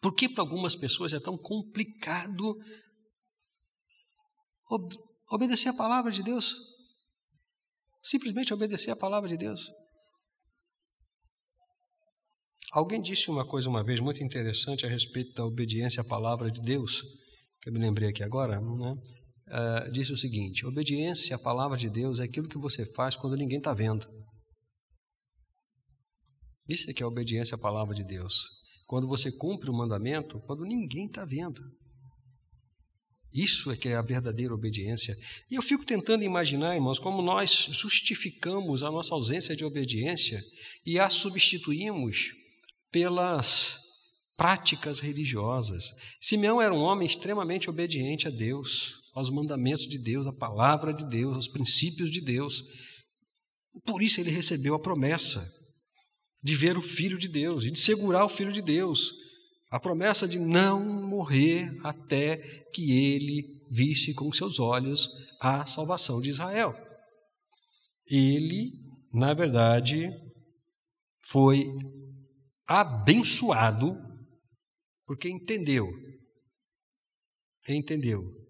por 0.00 0.14
que 0.14 0.28
para 0.28 0.42
algumas 0.42 0.74
pessoas 0.74 1.12
é 1.12 1.20
tão 1.20 1.36
complicado 1.36 2.56
ob 4.70 4.94
obedecer 5.30 5.68
a 5.68 5.76
palavra 5.76 6.10
de 6.10 6.22
Deus. 6.22 6.54
Simplesmente 8.02 8.52
obedecer 8.52 8.90
a 8.90 8.96
palavra 8.96 9.28
de 9.28 9.36
Deus. 9.36 9.70
Alguém 12.72 13.00
disse 13.00 13.30
uma 13.30 13.46
coisa 13.46 13.68
uma 13.68 13.84
vez 13.84 14.00
muito 14.00 14.22
interessante 14.24 14.86
a 14.86 14.88
respeito 14.88 15.32
da 15.34 15.44
obediência 15.44 16.00
à 16.00 16.04
palavra 16.04 16.50
de 16.50 16.60
Deus, 16.60 17.02
que 17.60 17.68
eu 17.68 17.72
me 17.72 17.78
lembrei 17.78 18.08
aqui 18.08 18.22
agora, 18.22 18.60
né? 18.60 18.94
Uh, 19.48 19.90
disse 19.90 20.12
o 20.12 20.16
seguinte: 20.16 20.64
obediência 20.64 21.36
à 21.36 21.38
palavra 21.38 21.76
de 21.76 21.90
Deus 21.90 22.18
é 22.18 22.24
aquilo 22.24 22.48
que 22.48 22.58
você 22.58 22.86
faz 22.94 23.16
quando 23.16 23.36
ninguém 23.36 23.58
está 23.58 23.74
vendo. 23.74 24.06
Isso 26.68 26.90
é 26.90 26.94
que 26.94 27.02
é 27.02 27.06
obediência 27.06 27.56
à 27.56 27.58
palavra 27.58 27.94
de 27.94 28.04
Deus. 28.04 28.34
Quando 28.86 29.06
você 29.06 29.30
cumpre 29.32 29.68
o 29.68 29.74
mandamento, 29.74 30.40
quando 30.46 30.64
ninguém 30.64 31.06
está 31.06 31.24
vendo. 31.24 31.60
Isso 33.32 33.70
é 33.70 33.76
que 33.76 33.88
é 33.88 33.94
a 33.94 34.02
verdadeira 34.02 34.54
obediência. 34.54 35.16
E 35.50 35.54
eu 35.54 35.62
fico 35.62 35.86
tentando 35.86 36.22
imaginar, 36.22 36.74
irmãos, 36.74 36.98
como 36.98 37.22
nós 37.22 37.68
justificamos 37.70 38.82
a 38.82 38.90
nossa 38.90 39.14
ausência 39.14 39.56
de 39.56 39.64
obediência 39.64 40.42
e 40.84 40.98
a 40.98 41.08
substituímos 41.08 42.30
pelas 42.90 43.78
práticas 44.36 45.00
religiosas. 45.00 45.84
Simeão 46.20 46.60
era 46.60 46.74
um 46.74 46.80
homem 46.80 47.06
extremamente 47.06 47.70
obediente 47.70 48.28
a 48.28 48.30
Deus, 48.30 49.01
aos 49.14 49.30
mandamentos 49.30 49.86
de 49.86 49.98
Deus, 49.98 50.26
à 50.26 50.32
palavra 50.32 50.92
de 50.92 51.06
Deus, 51.06 51.36
aos 51.36 51.48
princípios 51.48 52.10
de 52.10 52.20
Deus. 52.20 52.62
Por 53.84 54.02
isso 54.02 54.20
ele 54.20 54.30
recebeu 54.30 54.74
a 54.74 54.82
promessa 54.82 55.42
de 56.42 56.54
ver 56.54 56.76
o 56.76 56.82
Filho 56.82 57.18
de 57.18 57.28
Deus 57.28 57.64
e 57.64 57.70
de 57.70 57.78
segurar 57.78 58.24
o 58.24 58.28
Filho 58.28 58.52
de 58.52 58.62
Deus. 58.62 59.12
A 59.70 59.78
promessa 59.78 60.26
de 60.26 60.38
não 60.38 61.08
morrer 61.08 61.70
até 61.82 62.36
que 62.72 62.92
ele 62.92 63.62
visse 63.70 64.12
com 64.14 64.32
seus 64.32 64.58
olhos 64.58 65.08
a 65.40 65.64
salvação 65.64 66.20
de 66.20 66.30
Israel. 66.30 66.74
Ele, 68.06 68.72
na 69.12 69.32
verdade, 69.32 70.10
foi 71.26 71.64
abençoado 72.66 73.96
porque 75.06 75.28
entendeu, 75.28 75.88
entendeu 77.68 78.41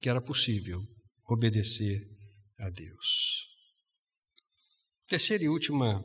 que 0.00 0.08
era 0.08 0.20
possível 0.20 0.80
obedecer 1.28 1.98
a 2.58 2.70
Deus. 2.70 3.46
Terceira 5.08 5.44
e 5.44 5.48
última 5.48 6.02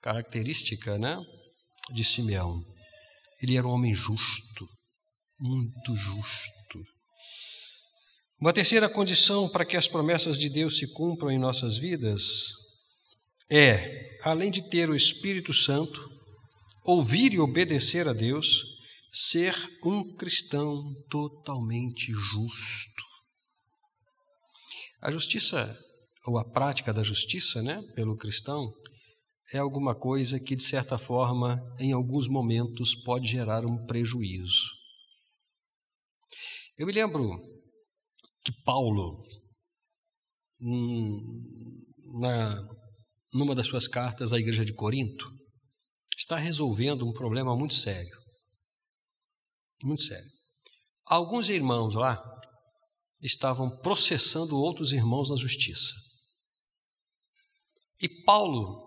característica 0.00 0.98
né, 0.98 1.16
de 1.92 2.04
Simeão. 2.04 2.62
Ele 3.40 3.56
era 3.56 3.66
um 3.66 3.70
homem 3.70 3.92
justo, 3.92 4.66
muito 5.38 5.94
justo. 5.94 6.84
Uma 8.40 8.52
terceira 8.52 8.88
condição 8.88 9.48
para 9.48 9.64
que 9.64 9.76
as 9.76 9.88
promessas 9.88 10.38
de 10.38 10.48
Deus 10.48 10.78
se 10.78 10.92
cumpram 10.92 11.30
em 11.30 11.38
nossas 11.38 11.76
vidas 11.76 12.52
é, 13.50 14.18
além 14.22 14.50
de 14.50 14.68
ter 14.68 14.88
o 14.88 14.96
Espírito 14.96 15.52
Santo, 15.52 16.10
ouvir 16.84 17.32
e 17.34 17.38
obedecer 17.38 18.08
a 18.08 18.12
Deus, 18.12 18.62
ser 19.16 19.54
um 19.84 20.12
cristão 20.16 20.92
totalmente 21.08 22.12
justo. 22.12 23.04
A 25.00 25.12
justiça, 25.12 25.72
ou 26.26 26.36
a 26.36 26.44
prática 26.44 26.92
da 26.92 27.04
justiça, 27.04 27.62
né, 27.62 27.80
pelo 27.94 28.16
cristão, 28.16 28.68
é 29.52 29.58
alguma 29.58 29.94
coisa 29.94 30.40
que, 30.40 30.56
de 30.56 30.64
certa 30.64 30.98
forma, 30.98 31.60
em 31.78 31.92
alguns 31.92 32.26
momentos 32.26 32.96
pode 33.04 33.28
gerar 33.28 33.64
um 33.64 33.86
prejuízo. 33.86 34.68
Eu 36.76 36.84
me 36.84 36.92
lembro 36.92 37.40
que 38.44 38.52
Paulo, 38.64 39.22
na, 42.18 42.66
numa 43.32 43.54
das 43.54 43.68
suas 43.68 43.86
cartas 43.86 44.32
à 44.32 44.40
igreja 44.40 44.64
de 44.64 44.74
Corinto, 44.74 45.30
está 46.18 46.36
resolvendo 46.36 47.06
um 47.06 47.12
problema 47.12 47.56
muito 47.56 47.74
sério. 47.74 48.23
Muito 49.84 50.02
sério. 50.02 50.26
Alguns 51.04 51.50
irmãos 51.50 51.94
lá 51.94 52.18
estavam 53.20 53.68
processando 53.82 54.56
outros 54.56 54.92
irmãos 54.92 55.28
na 55.28 55.36
justiça. 55.36 55.92
E 58.00 58.08
Paulo 58.08 58.82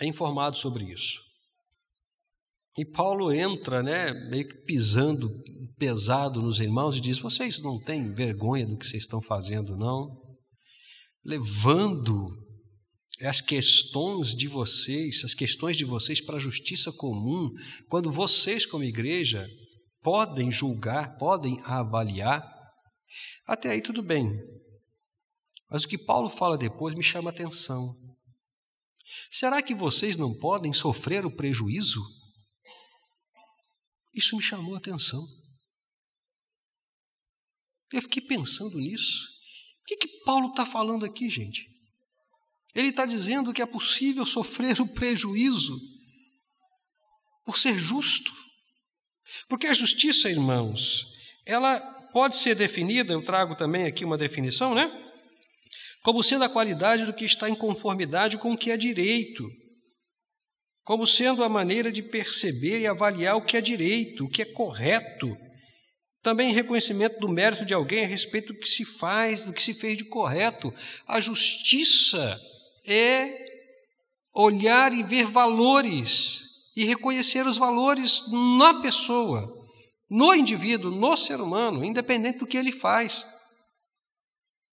é 0.00 0.06
informado 0.06 0.56
sobre 0.56 0.90
isso. 0.90 1.20
E 2.78 2.84
Paulo 2.84 3.30
entra, 3.30 3.82
né, 3.82 4.12
meio 4.30 4.48
que 4.48 4.54
pisando 4.64 5.28
pesado 5.76 6.40
nos 6.40 6.60
irmãos 6.60 6.96
e 6.96 7.00
diz: 7.00 7.18
Vocês 7.18 7.62
não 7.62 7.78
têm 7.82 8.14
vergonha 8.14 8.66
do 8.66 8.78
que 8.78 8.86
vocês 8.86 9.02
estão 9.02 9.20
fazendo, 9.20 9.76
não? 9.76 10.16
Levando 11.24 12.26
as 13.20 13.40
questões 13.40 14.34
de 14.34 14.48
vocês, 14.48 15.24
as 15.24 15.34
questões 15.34 15.76
de 15.76 15.84
vocês 15.84 16.20
para 16.20 16.36
a 16.36 16.40
justiça 16.40 16.90
comum, 16.92 17.50
quando 17.88 18.10
vocês, 18.10 18.64
como 18.64 18.84
igreja, 18.84 19.46
podem 20.08 20.50
julgar, 20.50 21.18
podem 21.18 21.60
avaliar, 21.66 22.42
até 23.46 23.72
aí 23.72 23.82
tudo 23.82 24.02
bem. 24.02 24.26
Mas 25.70 25.84
o 25.84 25.88
que 25.88 25.98
Paulo 25.98 26.30
fala 26.30 26.56
depois 26.56 26.94
me 26.94 27.02
chama 27.02 27.28
atenção. 27.28 27.86
Será 29.30 29.62
que 29.62 29.74
vocês 29.74 30.16
não 30.16 30.32
podem 30.38 30.72
sofrer 30.72 31.26
o 31.26 31.30
prejuízo? 31.30 32.00
Isso 34.14 34.34
me 34.34 34.42
chamou 34.42 34.76
atenção. 34.76 35.22
Eu 37.92 38.00
fiquei 38.00 38.22
pensando 38.22 38.78
nisso. 38.78 39.26
O 39.82 39.84
que, 39.88 39.96
que 39.98 40.24
Paulo 40.24 40.48
está 40.48 40.64
falando 40.64 41.04
aqui, 41.04 41.28
gente? 41.28 41.68
Ele 42.74 42.88
está 42.88 43.04
dizendo 43.04 43.52
que 43.52 43.60
é 43.60 43.66
possível 43.66 44.24
sofrer 44.24 44.80
o 44.80 44.88
prejuízo 44.88 45.78
por 47.44 47.58
ser 47.58 47.78
justo. 47.78 48.47
Porque 49.48 49.66
a 49.66 49.74
justiça, 49.74 50.30
irmãos, 50.30 51.06
ela 51.44 51.80
pode 52.12 52.36
ser 52.36 52.54
definida, 52.54 53.12
eu 53.12 53.24
trago 53.24 53.54
também 53.56 53.86
aqui 53.86 54.04
uma 54.04 54.18
definição, 54.18 54.74
né? 54.74 54.90
Como 56.02 56.22
sendo 56.22 56.44
a 56.44 56.48
qualidade 56.48 57.04
do 57.04 57.12
que 57.12 57.24
está 57.24 57.48
em 57.48 57.54
conformidade 57.54 58.38
com 58.38 58.52
o 58.52 58.56
que 58.56 58.70
é 58.70 58.76
direito, 58.76 59.44
como 60.84 61.06
sendo 61.06 61.44
a 61.44 61.48
maneira 61.48 61.92
de 61.92 62.02
perceber 62.02 62.80
e 62.80 62.86
avaliar 62.86 63.36
o 63.36 63.44
que 63.44 63.56
é 63.56 63.60
direito, 63.60 64.24
o 64.24 64.30
que 64.30 64.42
é 64.42 64.46
correto. 64.46 65.36
Também 66.22 66.52
reconhecimento 66.52 67.20
do 67.20 67.28
mérito 67.28 67.64
de 67.64 67.74
alguém 67.74 68.04
a 68.04 68.08
respeito 68.08 68.52
do 68.52 68.58
que 68.58 68.68
se 68.68 68.84
faz, 68.84 69.44
do 69.44 69.52
que 69.52 69.62
se 69.62 69.74
fez 69.74 69.98
de 69.98 70.04
correto. 70.04 70.72
A 71.06 71.20
justiça 71.20 72.40
é 72.86 73.30
olhar 74.34 74.92
e 74.92 75.02
ver 75.02 75.26
valores 75.26 76.47
e 76.78 76.84
reconhecer 76.84 77.44
os 77.44 77.56
valores 77.56 78.22
na 78.56 78.80
pessoa, 78.80 79.52
no 80.08 80.32
indivíduo, 80.32 80.92
no 80.92 81.16
ser 81.16 81.40
humano, 81.40 81.84
independente 81.84 82.38
do 82.38 82.46
que 82.46 82.56
ele 82.56 82.70
faz. 82.70 83.26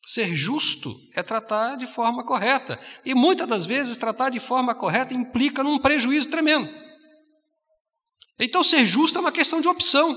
Ser 0.05 0.35
justo 0.35 0.95
é 1.15 1.23
tratar 1.23 1.77
de 1.77 1.87
forma 1.87 2.23
correta. 2.23 2.79
E 3.03 3.15
muitas 3.15 3.47
das 3.47 3.65
vezes 3.65 3.97
tratar 3.97 4.29
de 4.29 4.39
forma 4.39 4.75
correta 4.75 5.15
implica 5.15 5.63
num 5.63 5.79
prejuízo 5.79 6.29
tremendo. 6.29 6.69
Então, 8.37 8.63
ser 8.63 8.85
justo 8.85 9.17
é 9.17 9.21
uma 9.21 9.31
questão 9.31 9.59
de 9.59 9.67
opção. 9.67 10.15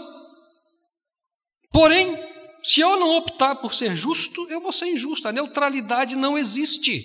Porém, 1.72 2.18
se 2.62 2.80
eu 2.80 3.00
não 3.00 3.16
optar 3.16 3.54
por 3.54 3.72
ser 3.72 3.96
justo, 3.96 4.46
eu 4.50 4.60
vou 4.60 4.72
ser 4.72 4.92
injusto. 4.92 5.26
A 5.26 5.32
neutralidade 5.32 6.16
não 6.16 6.36
existe. 6.36 7.02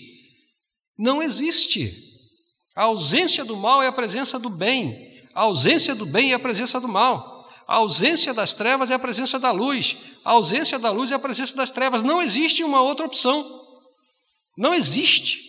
Não 1.00 1.24
existe. 1.24 2.12
A 2.76 2.84
ausência 2.84 3.46
do 3.46 3.56
mal 3.56 3.84
é 3.84 3.88
a 3.88 3.92
presença 3.92 4.40
do 4.40 4.50
bem. 4.50 5.28
A 5.34 5.42
ausência 5.42 5.94
do 5.94 6.06
bem 6.06 6.32
é 6.32 6.36
a 6.36 6.40
presença 6.40 6.80
do 6.80 6.88
mal. 6.88 7.34
A 7.68 7.76
ausência 7.76 8.34
das 8.34 8.54
trevas 8.54 8.92
é 8.92 8.96
a 8.96 9.00
presença 9.00 9.40
da 9.40 9.52
luz. 9.52 9.98
A 10.24 10.32
ausência 10.32 10.78
da 10.80 10.92
luz 10.92 11.12
é 11.12 11.16
a 11.16 11.20
presença 11.20 11.56
das 11.56 11.72
trevas. 11.72 12.04
Não 12.04 12.22
existe 12.22 12.64
uma 12.64 12.82
outra 12.82 13.06
opção. 13.06 13.44
Não 14.58 14.74
existe. 14.74 15.40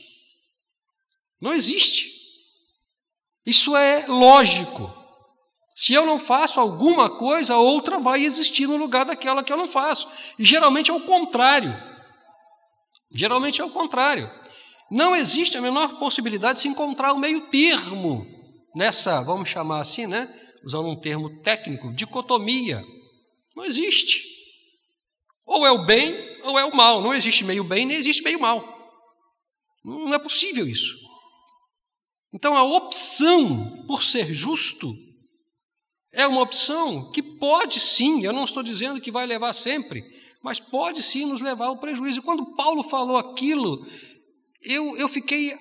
Não 1.40 1.52
existe. 1.52 2.10
Isso 3.44 3.76
é 3.76 4.06
lógico. 4.06 4.90
Se 5.74 5.92
eu 5.92 6.06
não 6.06 6.18
faço 6.18 6.60
alguma 6.60 7.18
coisa, 7.18 7.56
outra 7.56 7.98
vai 7.98 8.22
existir 8.22 8.66
no 8.66 8.76
lugar 8.76 9.04
daquela 9.04 9.42
que 9.42 9.52
eu 9.52 9.56
não 9.56 9.66
faço. 9.66 10.08
E 10.38 10.44
geralmente 10.44 10.90
é 10.90 10.94
o 10.94 11.00
contrário. 11.00 11.74
Geralmente 13.10 13.60
é 13.60 13.64
o 13.64 13.70
contrário. 13.70 14.30
Não 14.90 15.16
existe 15.16 15.56
a 15.56 15.60
menor 15.60 15.98
possibilidade 15.98 16.56
de 16.56 16.62
se 16.62 16.68
encontrar 16.68 17.12
o 17.12 17.18
meio 17.18 17.48
termo 17.50 18.24
nessa, 18.74 19.22
vamos 19.22 19.48
chamar 19.48 19.80
assim, 19.80 20.06
né? 20.06 20.28
Usando 20.64 20.88
um 20.88 21.00
termo 21.00 21.42
técnico, 21.42 21.92
dicotomia. 21.92 22.82
Não 23.54 23.64
existe. 23.64 24.22
Ou 25.46 25.66
é 25.66 25.70
o 25.70 25.84
bem 25.84 26.14
ou 26.42 26.58
é 26.58 26.64
o 26.64 26.74
mal. 26.74 27.02
Não 27.02 27.14
existe 27.14 27.44
meio 27.44 27.64
bem 27.64 27.86
nem 27.86 27.96
existe 27.96 28.22
meio 28.22 28.40
mal. 28.40 28.64
Não 29.84 30.14
é 30.14 30.18
possível 30.18 30.66
isso. 30.66 30.94
Então 32.32 32.56
a 32.56 32.64
opção 32.64 33.84
por 33.86 34.02
ser 34.02 34.32
justo 34.34 34.92
é 36.12 36.26
uma 36.26 36.42
opção 36.42 37.10
que 37.12 37.22
pode 37.22 37.80
sim, 37.80 38.24
eu 38.24 38.32
não 38.32 38.44
estou 38.44 38.62
dizendo 38.62 39.00
que 39.00 39.10
vai 39.10 39.26
levar 39.26 39.52
sempre, 39.52 40.02
mas 40.42 40.60
pode 40.60 41.02
sim 41.02 41.26
nos 41.26 41.40
levar 41.40 41.66
ao 41.66 41.78
prejuízo. 41.78 42.20
E 42.20 42.22
quando 42.22 42.54
Paulo 42.54 42.82
falou 42.82 43.16
aquilo, 43.16 43.84
eu, 44.64 44.96
eu 44.96 45.08
fiquei 45.08 45.56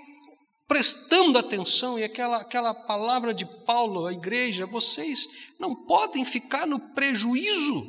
prestando 0.67 1.37
atenção 1.37 1.99
e 1.99 2.03
aquela, 2.03 2.37
aquela 2.37 2.73
palavra 2.73 3.33
de 3.33 3.45
Paulo 3.45 4.05
à 4.05 4.13
igreja, 4.13 4.65
vocês 4.65 5.25
não 5.59 5.85
podem 5.85 6.25
ficar 6.25 6.65
no 6.65 6.79
prejuízo. 6.93 7.83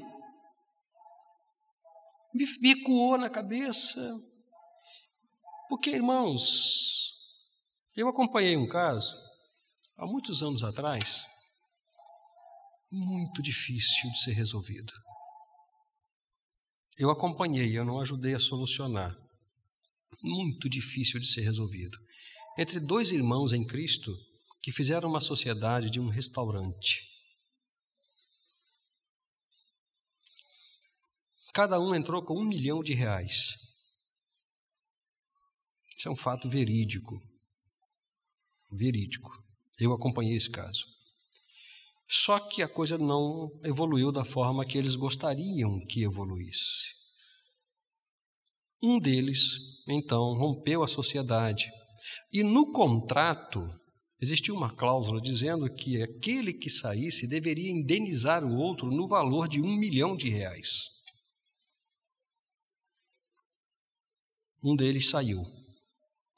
Me, 2.34 2.44
me 2.60 2.72
ecoou 2.72 3.16
na 3.16 3.30
cabeça. 3.30 4.00
Porque, 5.68 5.90
irmãos, 5.90 7.12
eu 7.96 8.08
acompanhei 8.08 8.56
um 8.56 8.68
caso 8.68 9.16
há 9.96 10.04
muitos 10.04 10.42
anos 10.42 10.64
atrás, 10.64 11.24
muito 12.90 13.40
difícil 13.40 14.10
de 14.10 14.20
ser 14.20 14.32
resolvido. 14.32 14.92
Eu 16.98 17.10
acompanhei, 17.10 17.76
eu 17.76 17.84
não 17.84 18.00
ajudei 18.00 18.34
a 18.34 18.38
solucionar 18.38 19.23
muito 20.22 20.68
difícil 20.68 21.20
de 21.20 21.26
ser 21.26 21.42
resolvido. 21.42 21.98
Entre 22.58 22.78
dois 22.78 23.10
irmãos 23.10 23.52
em 23.52 23.66
Cristo 23.66 24.16
que 24.62 24.72
fizeram 24.72 25.08
uma 25.08 25.20
sociedade 25.20 25.90
de 25.90 26.00
um 26.00 26.08
restaurante. 26.08 27.02
Cada 31.52 31.78
um 31.78 31.94
entrou 31.94 32.24
com 32.24 32.40
um 32.40 32.44
milhão 32.44 32.82
de 32.82 32.94
reais. 32.94 33.54
Isso 35.96 36.08
é 36.08 36.10
um 36.10 36.16
fato 36.16 36.48
verídico. 36.48 37.22
Verídico. 38.72 39.30
Eu 39.78 39.92
acompanhei 39.92 40.36
esse 40.36 40.50
caso. 40.50 40.84
Só 42.08 42.38
que 42.38 42.62
a 42.62 42.68
coisa 42.68 42.98
não 42.98 43.50
evoluiu 43.64 44.12
da 44.12 44.24
forma 44.24 44.64
que 44.64 44.76
eles 44.76 44.94
gostariam 44.94 45.78
que 45.86 46.02
evoluísse. 46.02 46.88
Um 48.82 48.98
deles, 48.98 49.73
então, 49.88 50.34
rompeu 50.34 50.82
a 50.82 50.88
sociedade. 50.88 51.70
E 52.32 52.42
no 52.42 52.72
contrato 52.72 53.68
existia 54.20 54.54
uma 54.54 54.74
cláusula 54.74 55.20
dizendo 55.20 55.68
que 55.74 56.02
aquele 56.02 56.54
que 56.54 56.70
saísse 56.70 57.28
deveria 57.28 57.70
indenizar 57.70 58.42
o 58.44 58.56
outro 58.56 58.90
no 58.90 59.06
valor 59.06 59.48
de 59.48 59.60
um 59.60 59.76
milhão 59.76 60.16
de 60.16 60.30
reais. 60.30 60.94
Um 64.62 64.74
deles 64.74 65.10
saiu, 65.10 65.38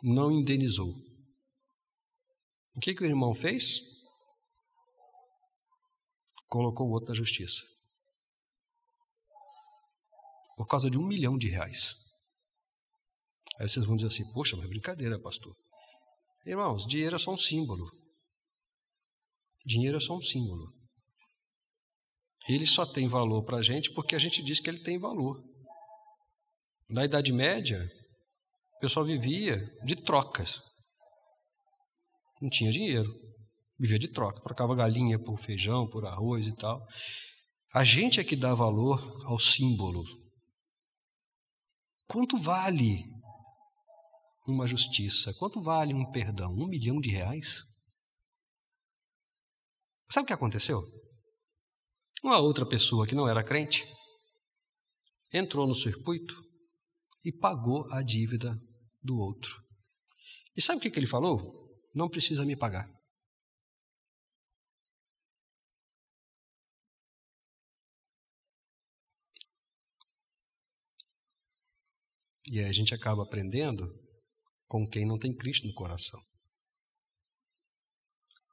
não 0.02 0.32
indenizou. 0.32 0.92
O 2.74 2.80
que, 2.80 2.92
que 2.92 3.04
o 3.04 3.06
irmão 3.06 3.32
fez? 3.32 3.80
Colocou 6.48 6.88
o 6.88 6.90
outro 6.90 7.10
na 7.10 7.14
justiça. 7.14 7.62
Por 10.56 10.66
causa 10.66 10.90
de 10.90 10.98
um 10.98 11.06
milhão 11.06 11.38
de 11.38 11.48
reais. 11.48 12.05
Aí 13.58 13.68
vocês 13.68 13.86
vão 13.86 13.96
dizer 13.96 14.08
assim: 14.08 14.32
Poxa, 14.32 14.56
mas 14.56 14.68
brincadeira, 14.68 15.20
pastor. 15.20 15.54
Irmãos, 16.44 16.86
dinheiro 16.86 17.16
é 17.16 17.18
só 17.18 17.32
um 17.32 17.36
símbolo. 17.36 17.90
Dinheiro 19.64 19.96
é 19.96 20.00
só 20.00 20.16
um 20.16 20.22
símbolo. 20.22 20.72
Ele 22.48 22.66
só 22.66 22.86
tem 22.86 23.08
valor 23.08 23.44
para 23.44 23.58
a 23.58 23.62
gente 23.62 23.92
porque 23.92 24.14
a 24.14 24.18
gente 24.18 24.42
diz 24.42 24.60
que 24.60 24.70
ele 24.70 24.82
tem 24.82 24.98
valor. 24.98 25.42
Na 26.88 27.04
Idade 27.04 27.32
Média, 27.32 27.84
o 28.76 28.78
pessoal 28.78 29.04
vivia 29.04 29.58
de 29.84 29.96
trocas. 29.96 30.60
Não 32.40 32.48
tinha 32.48 32.70
dinheiro. 32.70 33.12
Vivia 33.78 33.98
de 33.98 34.08
troca. 34.08 34.40
Trocava 34.40 34.76
galinha 34.76 35.18
por 35.18 35.36
feijão, 35.38 35.88
por 35.88 36.06
arroz 36.06 36.46
e 36.46 36.54
tal. 36.54 36.80
A 37.74 37.82
gente 37.82 38.20
é 38.20 38.24
que 38.24 38.36
dá 38.36 38.54
valor 38.54 39.00
ao 39.26 39.38
símbolo. 39.38 40.04
Quanto 42.06 42.38
vale 42.38 43.15
uma 44.46 44.66
justiça? 44.66 45.34
Quanto 45.38 45.62
vale 45.62 45.92
um 45.92 46.10
perdão? 46.10 46.52
Um 46.52 46.68
milhão 46.68 47.00
de 47.00 47.10
reais? 47.10 47.62
Sabe 50.10 50.24
o 50.24 50.26
que 50.26 50.32
aconteceu? 50.32 50.80
Uma 52.22 52.38
outra 52.38 52.66
pessoa 52.66 53.06
que 53.06 53.14
não 53.14 53.28
era 53.28 53.44
crente 53.44 53.84
entrou 55.32 55.66
no 55.66 55.74
circuito 55.74 56.34
e 57.24 57.32
pagou 57.32 57.90
a 57.92 58.02
dívida 58.02 58.56
do 59.02 59.18
outro. 59.18 59.54
E 60.56 60.62
sabe 60.62 60.78
o 60.78 60.80
que, 60.80 60.98
ele 60.98 61.06
falou? 61.06 61.68
Não 61.94 62.08
precisa 62.08 62.44
me 62.44 62.56
pagar. 62.56 62.88
E 72.48 72.60
aí 72.60 72.66
a 72.66 72.72
gente 72.72 72.94
acaba 72.94 73.24
aprendendo 73.24 74.05
com 74.66 74.86
quem 74.86 75.06
não 75.06 75.18
tem 75.18 75.32
Cristo 75.32 75.66
no 75.66 75.74
coração. 75.74 76.20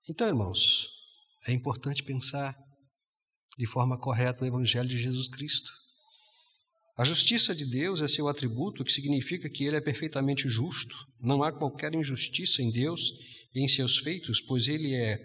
Então, 0.10 0.28
irmãos, 0.28 0.88
é 1.48 1.52
importante 1.52 2.04
pensar 2.04 2.54
de 3.58 3.66
forma 3.66 3.98
correta 3.98 4.44
o 4.44 4.48
Evangelho 4.48 4.90
de 4.90 5.00
Jesus 5.00 5.28
Cristo. 5.28 5.72
A 6.98 7.04
justiça 7.04 7.56
de 7.56 7.66
Deus 7.66 8.02
é 8.02 8.08
seu 8.08 8.28
atributo, 8.28 8.84
que 8.84 8.92
significa 8.92 9.50
que 9.50 9.64
ele 9.64 9.78
é 9.78 9.82
perfeitamente 9.82 10.48
justo. 10.48 10.96
Não 11.22 11.42
há 11.42 11.52
qualquer 11.52 11.94
injustiça 11.94 12.62
em 12.62 12.72
Deus 12.72 13.12
e 13.56 13.64
em 13.64 13.68
seus 13.68 13.98
feitos, 13.98 14.42
pois 14.42 14.68
ele 14.68 14.94
é 14.94 15.18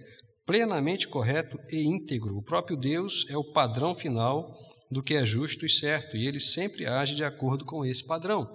plenamente 0.47 1.07
correto 1.07 1.59
e 1.71 1.83
íntegro. 1.83 2.39
O 2.39 2.43
próprio 2.43 2.77
Deus 2.77 3.27
é 3.29 3.37
o 3.37 3.53
padrão 3.53 3.95
final 3.95 4.55
do 4.91 5.03
que 5.03 5.15
é 5.15 5.27
justo 5.27 5.67
e 5.67 5.69
certo, 5.69 6.17
e 6.17 6.27
ele 6.27 6.41
sempre 6.41 6.87
age 6.87 7.15
de 7.15 7.23
acordo 7.23 7.67
com 7.67 7.85
esse 7.85 8.07
padrão. 8.07 8.49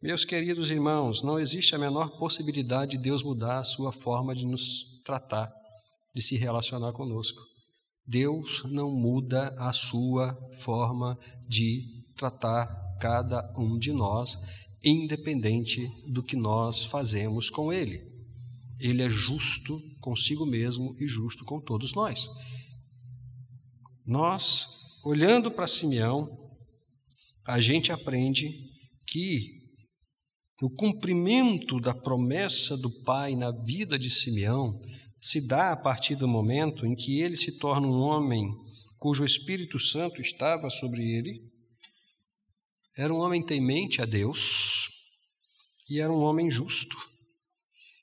Meus 0.00 0.24
queridos 0.24 0.70
irmãos, 0.70 1.24
não 1.24 1.40
existe 1.40 1.74
a 1.74 1.78
menor 1.78 2.16
possibilidade 2.20 2.92
de 2.92 3.02
Deus 3.02 3.20
mudar 3.24 3.58
a 3.58 3.64
sua 3.64 3.90
forma 3.90 4.32
de 4.32 4.46
nos 4.46 5.02
tratar, 5.04 5.52
de 6.14 6.22
se 6.22 6.36
relacionar 6.36 6.92
conosco. 6.92 7.40
Deus 8.06 8.62
não 8.66 8.92
muda 8.92 9.48
a 9.58 9.72
sua 9.72 10.38
forma 10.60 11.18
de 11.48 11.82
tratar 12.16 12.68
cada 13.00 13.52
um 13.58 13.76
de 13.76 13.92
nós, 13.92 14.38
independente 14.84 15.90
do 16.06 16.22
que 16.22 16.36
nós 16.36 16.84
fazemos 16.84 17.50
com 17.50 17.72
Ele. 17.72 18.00
Ele 18.78 19.02
é 19.02 19.10
justo 19.10 19.80
consigo 20.00 20.46
mesmo 20.46 20.94
e 21.00 21.08
justo 21.08 21.44
com 21.44 21.60
todos 21.60 21.92
nós. 21.92 22.30
Nós, 24.06 24.64
olhando 25.04 25.50
para 25.50 25.66
Simeão, 25.66 26.24
a 27.44 27.58
gente 27.58 27.90
aprende 27.90 28.54
que 29.04 29.57
o 30.60 30.70
cumprimento 30.70 31.80
da 31.80 31.94
promessa 31.94 32.76
do 32.76 32.90
Pai 33.04 33.36
na 33.36 33.50
vida 33.50 33.98
de 33.98 34.10
Simeão 34.10 34.80
se 35.20 35.46
dá 35.46 35.72
a 35.72 35.76
partir 35.76 36.16
do 36.16 36.26
momento 36.26 36.84
em 36.84 36.94
que 36.94 37.20
ele 37.20 37.36
se 37.36 37.58
torna 37.58 37.86
um 37.86 38.00
homem 38.00 38.52
cujo 38.98 39.24
Espírito 39.24 39.78
Santo 39.78 40.20
estava 40.20 40.68
sobre 40.68 41.02
ele. 41.02 41.40
Era 42.96 43.14
um 43.14 43.18
homem 43.18 43.44
temente 43.44 44.02
a 44.02 44.04
Deus 44.04 44.88
e 45.88 46.00
era 46.00 46.12
um 46.12 46.20
homem 46.20 46.50
justo. 46.50 46.96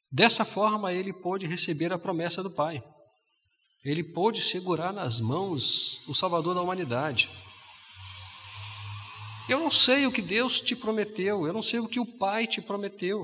Dessa 0.10 0.46
forma, 0.46 0.94
ele 0.94 1.12
pôde 1.12 1.46
receber 1.46 1.92
a 1.92 2.00
promessa 2.00 2.42
do 2.42 2.52
Pai. 2.56 2.82
Ele 3.84 4.04
pôde 4.04 4.42
segurar 4.42 4.94
nas 4.94 5.20
mãos 5.20 6.02
o 6.08 6.16
Salvador 6.16 6.56
da 6.56 6.62
humanidade. 6.62 7.30
Eu 9.48 9.60
não 9.60 9.70
sei 9.70 10.08
o 10.08 10.12
que 10.12 10.22
Deus 10.22 10.60
te 10.60 10.76
prometeu, 10.76 11.46
eu 11.46 11.54
não 11.54 11.62
sei 11.62 11.80
o 11.80 11.88
que 11.88 12.00
o 12.00 12.18
Pai 12.18 12.48
te 12.48 12.62
prometeu. 12.62 13.24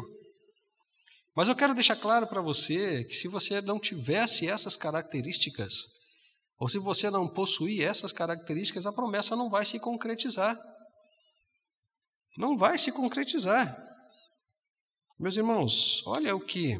Mas 1.35 1.47
eu 1.47 1.55
quero 1.55 1.73
deixar 1.73 1.95
claro 1.95 2.27
para 2.27 2.41
você 2.41 3.03
que 3.05 3.13
se 3.13 3.27
você 3.27 3.61
não 3.61 3.79
tivesse 3.79 4.47
essas 4.47 4.75
características, 4.75 5.73
ou 6.59 6.67
se 6.67 6.77
você 6.77 7.09
não 7.09 7.33
possuir 7.33 7.83
essas 7.83 8.11
características, 8.11 8.85
a 8.85 8.93
promessa 8.93 9.35
não 9.35 9.49
vai 9.49 9.65
se 9.65 9.79
concretizar. 9.79 10.55
Não 12.37 12.57
vai 12.57 12.77
se 12.77 12.91
concretizar. 12.91 13.75
Meus 15.19 15.37
irmãos, 15.37 16.05
olha 16.05 16.35
o 16.35 16.45
que 16.45 16.75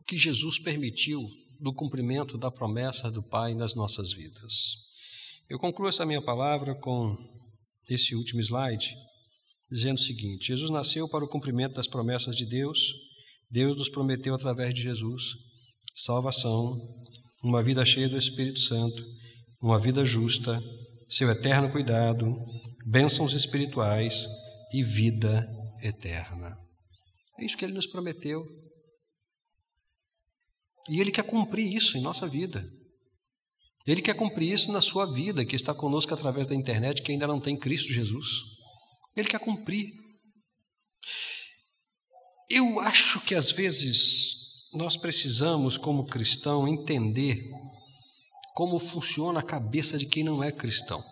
o 0.00 0.04
que 0.04 0.16
Jesus 0.16 0.58
permitiu 0.58 1.22
do 1.60 1.72
cumprimento 1.72 2.36
da 2.36 2.50
promessa 2.50 3.10
do 3.10 3.26
Pai 3.28 3.54
nas 3.54 3.74
nossas 3.74 4.12
vidas. 4.12 4.87
Eu 5.48 5.58
concluo 5.58 5.88
essa 5.88 6.04
minha 6.04 6.22
palavra 6.22 6.74
com 6.74 7.16
esse 7.88 8.14
último 8.14 8.40
slide 8.40 8.94
dizendo 9.70 9.96
o 9.96 10.02
seguinte: 10.02 10.48
Jesus 10.48 10.70
nasceu 10.70 11.08
para 11.08 11.24
o 11.24 11.28
cumprimento 11.28 11.74
das 11.74 11.86
promessas 11.86 12.36
de 12.36 12.46
Deus. 12.46 12.92
Deus 13.50 13.76
nos 13.76 13.88
prometeu 13.88 14.34
através 14.34 14.74
de 14.74 14.82
Jesus 14.82 15.22
salvação, 15.98 16.76
uma 17.42 17.62
vida 17.62 17.84
cheia 17.84 18.08
do 18.08 18.16
Espírito 18.16 18.60
Santo, 18.60 19.04
uma 19.60 19.80
vida 19.80 20.04
justa, 20.04 20.60
seu 21.08 21.28
eterno 21.28 21.72
cuidado, 21.72 22.36
bênçãos 22.86 23.32
espirituais 23.32 24.26
e 24.72 24.82
vida 24.82 25.44
eterna. 25.82 26.56
É 27.38 27.44
isso 27.44 27.56
que 27.56 27.64
ele 27.64 27.74
nos 27.74 27.86
prometeu. 27.86 28.44
E 30.88 31.00
ele 31.00 31.10
quer 31.10 31.24
cumprir 31.24 31.74
isso 31.74 31.98
em 31.98 32.00
nossa 32.00 32.28
vida. 32.28 32.64
Ele 33.88 34.02
quer 34.02 34.14
cumprir 34.14 34.52
isso 34.52 34.70
na 34.70 34.82
sua 34.82 35.06
vida, 35.06 35.46
que 35.46 35.56
está 35.56 35.72
conosco 35.72 36.12
através 36.12 36.46
da 36.46 36.54
internet, 36.54 37.00
que 37.00 37.10
ainda 37.10 37.26
não 37.26 37.40
tem 37.40 37.56
Cristo 37.56 37.90
Jesus. 37.90 38.26
Ele 39.16 39.26
quer 39.26 39.40
cumprir. 39.40 39.90
Eu 42.50 42.80
acho 42.80 43.18
que 43.22 43.34
às 43.34 43.50
vezes 43.50 44.70
nós 44.74 44.94
precisamos, 44.94 45.78
como 45.78 46.06
cristão, 46.06 46.68
entender 46.68 47.42
como 48.54 48.78
funciona 48.78 49.40
a 49.40 49.46
cabeça 49.46 49.96
de 49.96 50.04
quem 50.04 50.22
não 50.22 50.44
é 50.44 50.52
cristão. 50.52 51.02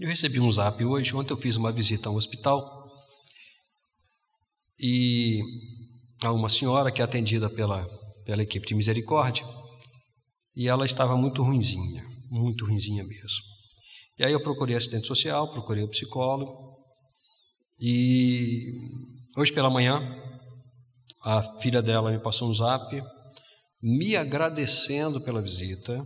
Eu 0.00 0.08
recebi 0.08 0.40
um 0.40 0.50
zap 0.50 0.84
hoje, 0.84 1.14
ontem 1.14 1.34
eu 1.34 1.40
fiz 1.40 1.54
uma 1.54 1.70
visita 1.70 2.08
a 2.08 2.12
um 2.12 2.16
hospital 2.16 2.98
e 4.76 5.40
a 6.24 6.32
uma 6.32 6.48
senhora 6.48 6.90
que 6.90 7.00
é 7.00 7.04
atendida 7.04 7.48
pela, 7.48 7.86
pela 8.24 8.42
equipe 8.42 8.66
de 8.66 8.74
misericórdia 8.74 9.46
e 10.56 10.68
ela 10.68 10.86
estava 10.86 11.16
muito 11.16 11.42
ruinzinha, 11.42 12.02
muito 12.30 12.64
ruinzinha 12.64 13.04
mesmo. 13.04 13.56
E 14.18 14.24
aí 14.24 14.32
eu 14.32 14.42
procurei 14.42 14.74
assistente 14.74 15.06
social, 15.06 15.52
procurei 15.52 15.84
o 15.84 15.88
psicólogo 15.88 16.78
e 17.78 18.72
hoje 19.36 19.52
pela 19.52 19.68
manhã, 19.68 20.00
a 21.22 21.42
filha 21.58 21.82
dela 21.82 22.10
me 22.10 22.18
passou 22.18 22.48
um 22.48 22.54
zap, 22.54 23.02
me 23.82 24.16
agradecendo 24.16 25.22
pela 25.22 25.42
visita, 25.42 26.02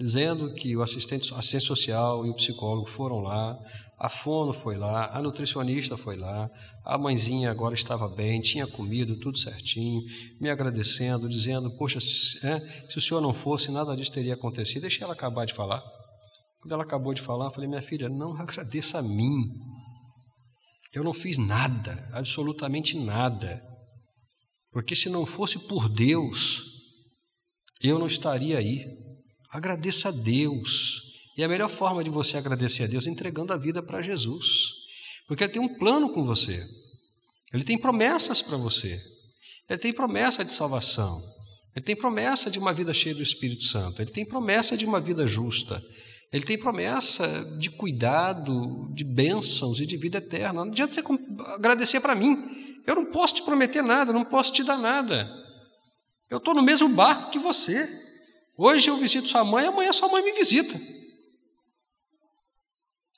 dizendo 0.00 0.54
que 0.54 0.74
o 0.74 0.80
assistente, 0.80 1.32
assistente 1.34 1.64
social 1.64 2.24
e 2.24 2.30
o 2.30 2.34
psicólogo 2.34 2.88
foram 2.88 3.20
lá, 3.20 3.58
a 3.98 4.08
fono 4.08 4.50
foi 4.50 4.78
lá, 4.78 5.14
a 5.14 5.20
nutricionista 5.20 5.94
foi 5.94 6.16
lá, 6.16 6.50
a 6.86 6.96
mãezinha 6.96 7.50
agora 7.50 7.74
estava 7.74 8.08
bem, 8.08 8.40
tinha 8.40 8.66
comido 8.66 9.14
tudo 9.16 9.36
certinho, 9.36 10.00
me 10.40 10.48
agradecendo, 10.48 11.28
dizendo: 11.28 11.70
Poxa, 11.76 12.00
se, 12.00 12.46
é, 12.46 12.58
se 12.88 12.96
o 12.96 13.00
senhor 13.00 13.20
não 13.20 13.34
fosse, 13.34 13.70
nada 13.70 13.94
disso 13.94 14.12
teria 14.12 14.32
acontecido. 14.32 14.82
Deixei 14.82 15.04
ela 15.04 15.12
acabar 15.12 15.44
de 15.44 15.52
falar. 15.52 15.82
Quando 16.62 16.72
ela 16.72 16.82
acabou 16.82 17.12
de 17.12 17.20
falar, 17.20 17.50
falei: 17.50 17.68
Minha 17.68 17.82
filha, 17.82 18.08
não 18.08 18.34
agradeça 18.40 19.00
a 19.00 19.02
mim, 19.02 19.52
eu 20.94 21.04
não 21.04 21.12
fiz 21.12 21.36
nada, 21.36 22.08
absolutamente 22.10 22.96
nada. 22.96 23.62
Porque 24.72 24.96
se 24.96 25.10
não 25.10 25.26
fosse 25.26 25.58
por 25.68 25.90
Deus, 25.90 26.62
eu 27.82 27.98
não 27.98 28.06
estaria 28.06 28.56
aí. 28.56 29.09
Agradeça 29.50 30.08
a 30.08 30.12
Deus. 30.12 31.02
E 31.36 31.42
a 31.42 31.48
melhor 31.48 31.68
forma 31.68 32.04
de 32.04 32.10
você 32.10 32.36
agradecer 32.36 32.84
a 32.84 32.86
Deus 32.86 33.06
é 33.06 33.10
entregando 33.10 33.52
a 33.52 33.56
vida 33.56 33.82
para 33.82 34.02
Jesus. 34.02 34.46
Porque 35.26 35.44
Ele 35.44 35.52
tem 35.52 35.62
um 35.62 35.78
plano 35.78 36.12
com 36.12 36.24
você. 36.24 36.64
Ele 37.52 37.64
tem 37.64 37.78
promessas 37.78 38.40
para 38.42 38.56
você. 38.56 39.00
Ele 39.68 39.78
tem 39.78 39.92
promessa 39.92 40.44
de 40.44 40.52
salvação. 40.52 41.20
Ele 41.74 41.84
tem 41.84 41.96
promessa 41.96 42.50
de 42.50 42.58
uma 42.58 42.72
vida 42.72 42.92
cheia 42.92 43.14
do 43.14 43.22
Espírito 43.22 43.64
Santo. 43.64 44.02
Ele 44.02 44.10
tem 44.10 44.24
promessa 44.24 44.76
de 44.76 44.84
uma 44.84 45.00
vida 45.00 45.26
justa. 45.26 45.80
Ele 46.32 46.44
tem 46.44 46.58
promessa 46.58 47.26
de 47.58 47.70
cuidado, 47.70 48.88
de 48.94 49.02
bênçãos 49.02 49.80
e 49.80 49.86
de 49.86 49.96
vida 49.96 50.18
eterna. 50.18 50.64
Não 50.64 50.70
adianta 50.70 50.94
você 50.94 51.02
agradecer 51.54 52.00
para 52.00 52.14
mim. 52.14 52.36
Eu 52.86 52.94
não 52.94 53.06
posso 53.06 53.34
te 53.34 53.42
prometer 53.42 53.82
nada, 53.82 54.12
não 54.12 54.24
posso 54.24 54.52
te 54.52 54.62
dar 54.62 54.78
nada. 54.78 55.28
Eu 56.28 56.38
estou 56.38 56.54
no 56.54 56.62
mesmo 56.62 56.88
barco 56.88 57.30
que 57.30 57.38
você. 57.38 57.88
Hoje 58.62 58.90
eu 58.90 58.96
visito 58.98 59.26
sua 59.26 59.42
mãe, 59.42 59.66
amanhã 59.66 59.90
sua 59.90 60.08
mãe 60.08 60.22
me 60.22 60.32
visita. 60.32 60.78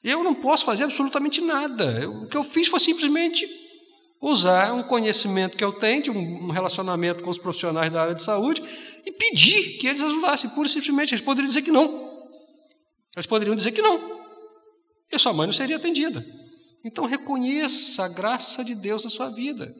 Eu 0.00 0.22
não 0.22 0.36
posso 0.36 0.64
fazer 0.64 0.84
absolutamente 0.84 1.40
nada. 1.40 2.08
o 2.08 2.28
que 2.28 2.36
eu 2.36 2.44
fiz 2.44 2.68
foi 2.68 2.78
simplesmente 2.78 3.44
usar 4.20 4.72
um 4.72 4.84
conhecimento 4.84 5.56
que 5.56 5.64
eu 5.64 5.72
tenho, 5.72 6.00
de 6.00 6.10
um 6.12 6.48
relacionamento 6.50 7.24
com 7.24 7.30
os 7.30 7.38
profissionais 7.38 7.92
da 7.92 8.02
área 8.02 8.14
de 8.14 8.22
saúde, 8.22 8.62
e 9.04 9.10
pedir 9.10 9.78
que 9.80 9.88
eles 9.88 10.00
ajudassem, 10.00 10.48
pura 10.50 10.68
e 10.68 10.70
simplesmente. 10.70 11.12
Eles 11.12 11.24
poderiam 11.24 11.48
dizer 11.48 11.62
que 11.62 11.72
não. 11.72 11.88
Eles 13.16 13.26
poderiam 13.26 13.56
dizer 13.56 13.72
que 13.72 13.82
não. 13.82 14.22
E 15.10 15.18
sua 15.18 15.32
mãe 15.32 15.48
não 15.48 15.52
seria 15.52 15.74
atendida. 15.74 16.24
Então 16.84 17.04
reconheça 17.04 18.04
a 18.04 18.08
graça 18.08 18.64
de 18.64 18.76
Deus 18.76 19.02
na 19.02 19.10
sua 19.10 19.28
vida. 19.30 19.74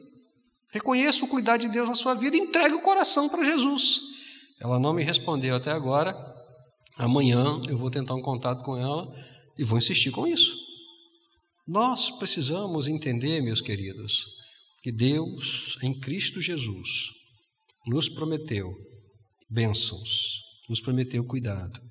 Reconheça 0.71 1.23
o 1.23 1.27
cuidado 1.29 1.61
de 1.61 1.69
Deus 1.69 1.87
na 1.87 1.95
sua 1.95 2.15
vida 2.15 2.35
e 2.35 2.41
entregue 2.41 2.75
o 2.75 2.81
coração 2.81 3.29
para 3.29 3.45
Jesus. 3.45 4.12
Ela 4.63 4.79
não 4.79 4.93
me 4.93 5.03
respondeu 5.03 5.55
até 5.55 5.71
agora. 5.71 6.15
Amanhã 6.97 7.61
eu 7.67 7.77
vou 7.77 7.91
tentar 7.91 8.15
um 8.15 8.21
contato 8.21 8.63
com 8.63 8.77
ela 8.77 9.13
e 9.57 9.63
vou 9.65 9.77
insistir 9.77 10.09
com 10.09 10.25
isso. 10.25 10.55
Nós 11.67 12.09
precisamos 12.11 12.87
entender, 12.87 13.41
meus 13.41 13.59
queridos, 13.59 14.23
que 14.81 14.91
Deus, 14.91 15.77
em 15.83 15.93
Cristo 15.99 16.41
Jesus, 16.41 17.09
nos 17.85 18.07
prometeu 18.07 18.73
bênçãos, 19.49 20.39
nos 20.69 20.79
prometeu 20.79 21.25
cuidado, 21.25 21.81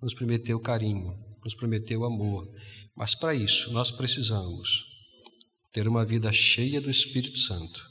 nos 0.00 0.14
prometeu 0.14 0.58
carinho, 0.58 1.14
nos 1.44 1.54
prometeu 1.54 2.02
amor. 2.04 2.48
Mas 2.96 3.14
para 3.14 3.34
isso 3.34 3.70
nós 3.74 3.90
precisamos 3.90 4.84
ter 5.70 5.86
uma 5.86 6.04
vida 6.04 6.32
cheia 6.32 6.80
do 6.80 6.90
Espírito 6.90 7.38
Santo, 7.38 7.82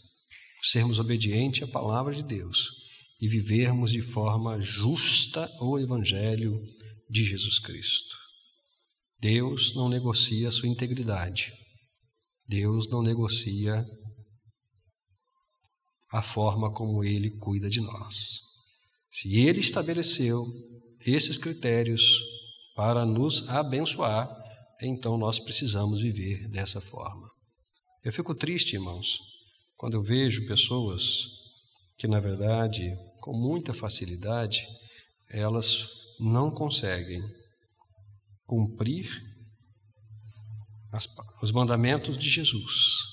sermos 0.63 0.97
obedientes 0.97 1.61
à 1.61 1.67
palavra 1.67 2.13
de 2.13 2.23
Deus 2.23 2.80
e 3.21 3.27
vivermos 3.27 3.91
de 3.91 4.01
forma 4.01 4.59
justa 4.59 5.47
o 5.61 5.77
Evangelho 5.77 6.59
de 7.07 7.23
Jesus 7.23 7.59
Cristo. 7.59 8.15
Deus 9.19 9.75
não 9.75 9.87
negocia 9.87 10.47
a 10.47 10.51
sua 10.51 10.67
integridade. 10.67 11.53
Deus 12.47 12.89
não 12.89 13.03
negocia 13.03 13.85
a 16.11 16.23
forma 16.23 16.73
como 16.73 17.03
Ele 17.03 17.29
cuida 17.37 17.69
de 17.69 17.79
nós. 17.79 18.39
Se 19.11 19.37
Ele 19.37 19.59
estabeleceu 19.59 20.43
esses 21.05 21.37
critérios 21.37 22.01
para 22.75 23.05
nos 23.05 23.47
abençoar, 23.47 24.27
então 24.81 25.15
nós 25.15 25.37
precisamos 25.37 26.01
viver 26.01 26.49
dessa 26.49 26.81
forma. 26.81 27.29
Eu 28.03 28.11
fico 28.11 28.33
triste, 28.33 28.73
irmãos, 28.73 29.19
quando 29.77 29.93
eu 29.93 30.01
vejo 30.01 30.47
pessoas 30.47 31.27
que, 31.99 32.07
na 32.07 32.19
verdade, 32.19 32.91
com 33.21 33.33
muita 33.33 33.73
facilidade, 33.73 34.67
elas 35.29 36.17
não 36.19 36.51
conseguem 36.51 37.23
cumprir 38.45 39.07
as, 40.91 41.07
os 41.41 41.51
mandamentos 41.51 42.17
de 42.17 42.29
Jesus. 42.29 43.11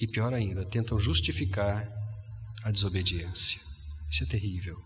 E 0.00 0.06
pior 0.06 0.32
ainda, 0.32 0.64
tentam 0.64 0.98
justificar 1.00 1.90
a 2.62 2.70
desobediência. 2.70 3.60
Isso 4.10 4.22
é 4.22 4.26
terrível. 4.26 4.76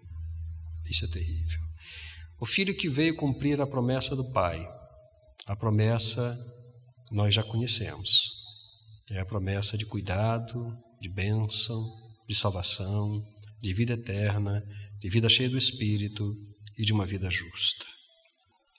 Isso 0.89 1.05
é 1.05 1.09
terrível. 1.09 1.61
O 2.41 2.47
filho 2.47 2.75
que 2.75 2.89
veio 2.89 3.17
cumprir 3.17 3.61
a 3.61 3.67
promessa 3.67 4.17
do 4.17 4.33
pai, 4.33 4.67
a 5.47 5.55
promessa 5.55 6.37
nós 7.11 7.35
já 7.35 7.43
conhecemos. 7.43 8.31
É 9.11 9.21
a 9.21 9.27
promessa 9.27 9.77
de 9.77 9.85
cuidado, 9.85 10.77
de 11.01 11.09
bênção, 11.09 11.85
de 12.27 12.35
salvação, 12.35 13.23
de 13.63 13.73
vida 13.73 13.95
eterna, 13.95 14.63
de 15.01 15.09
vida 15.09 15.29
cheia 15.29 15.49
do 15.49 15.57
Espírito 15.57 16.35
e 16.77 16.83
de 16.83 16.93
uma 16.93 17.07
vida 17.07 17.31
justa. 17.31 17.87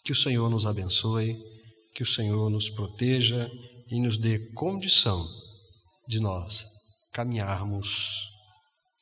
Que 0.04 0.12
o 0.12 0.16
Senhor 0.16 0.50
nos 0.50 0.66
abençoe, 0.66 1.38
que 1.96 2.04
o 2.04 2.06
Senhor 2.06 2.50
nos 2.50 2.70
proteja 2.70 3.50
e 3.90 4.00
nos 4.00 4.18
dê 4.18 4.40
condição 4.52 5.26
de 6.08 6.20
nós 6.20 6.66
caminharmos 7.14 8.30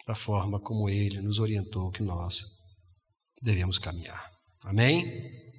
da 0.05 0.13
forma 0.13 0.59
como 0.59 0.87
Ele 0.87 1.19
nos 1.19 1.39
orientou 1.39 1.89
que 1.89 2.03
nós 2.03 2.43
devemos 3.41 3.79
caminhar. 3.79 4.29
Amém? 4.61 5.50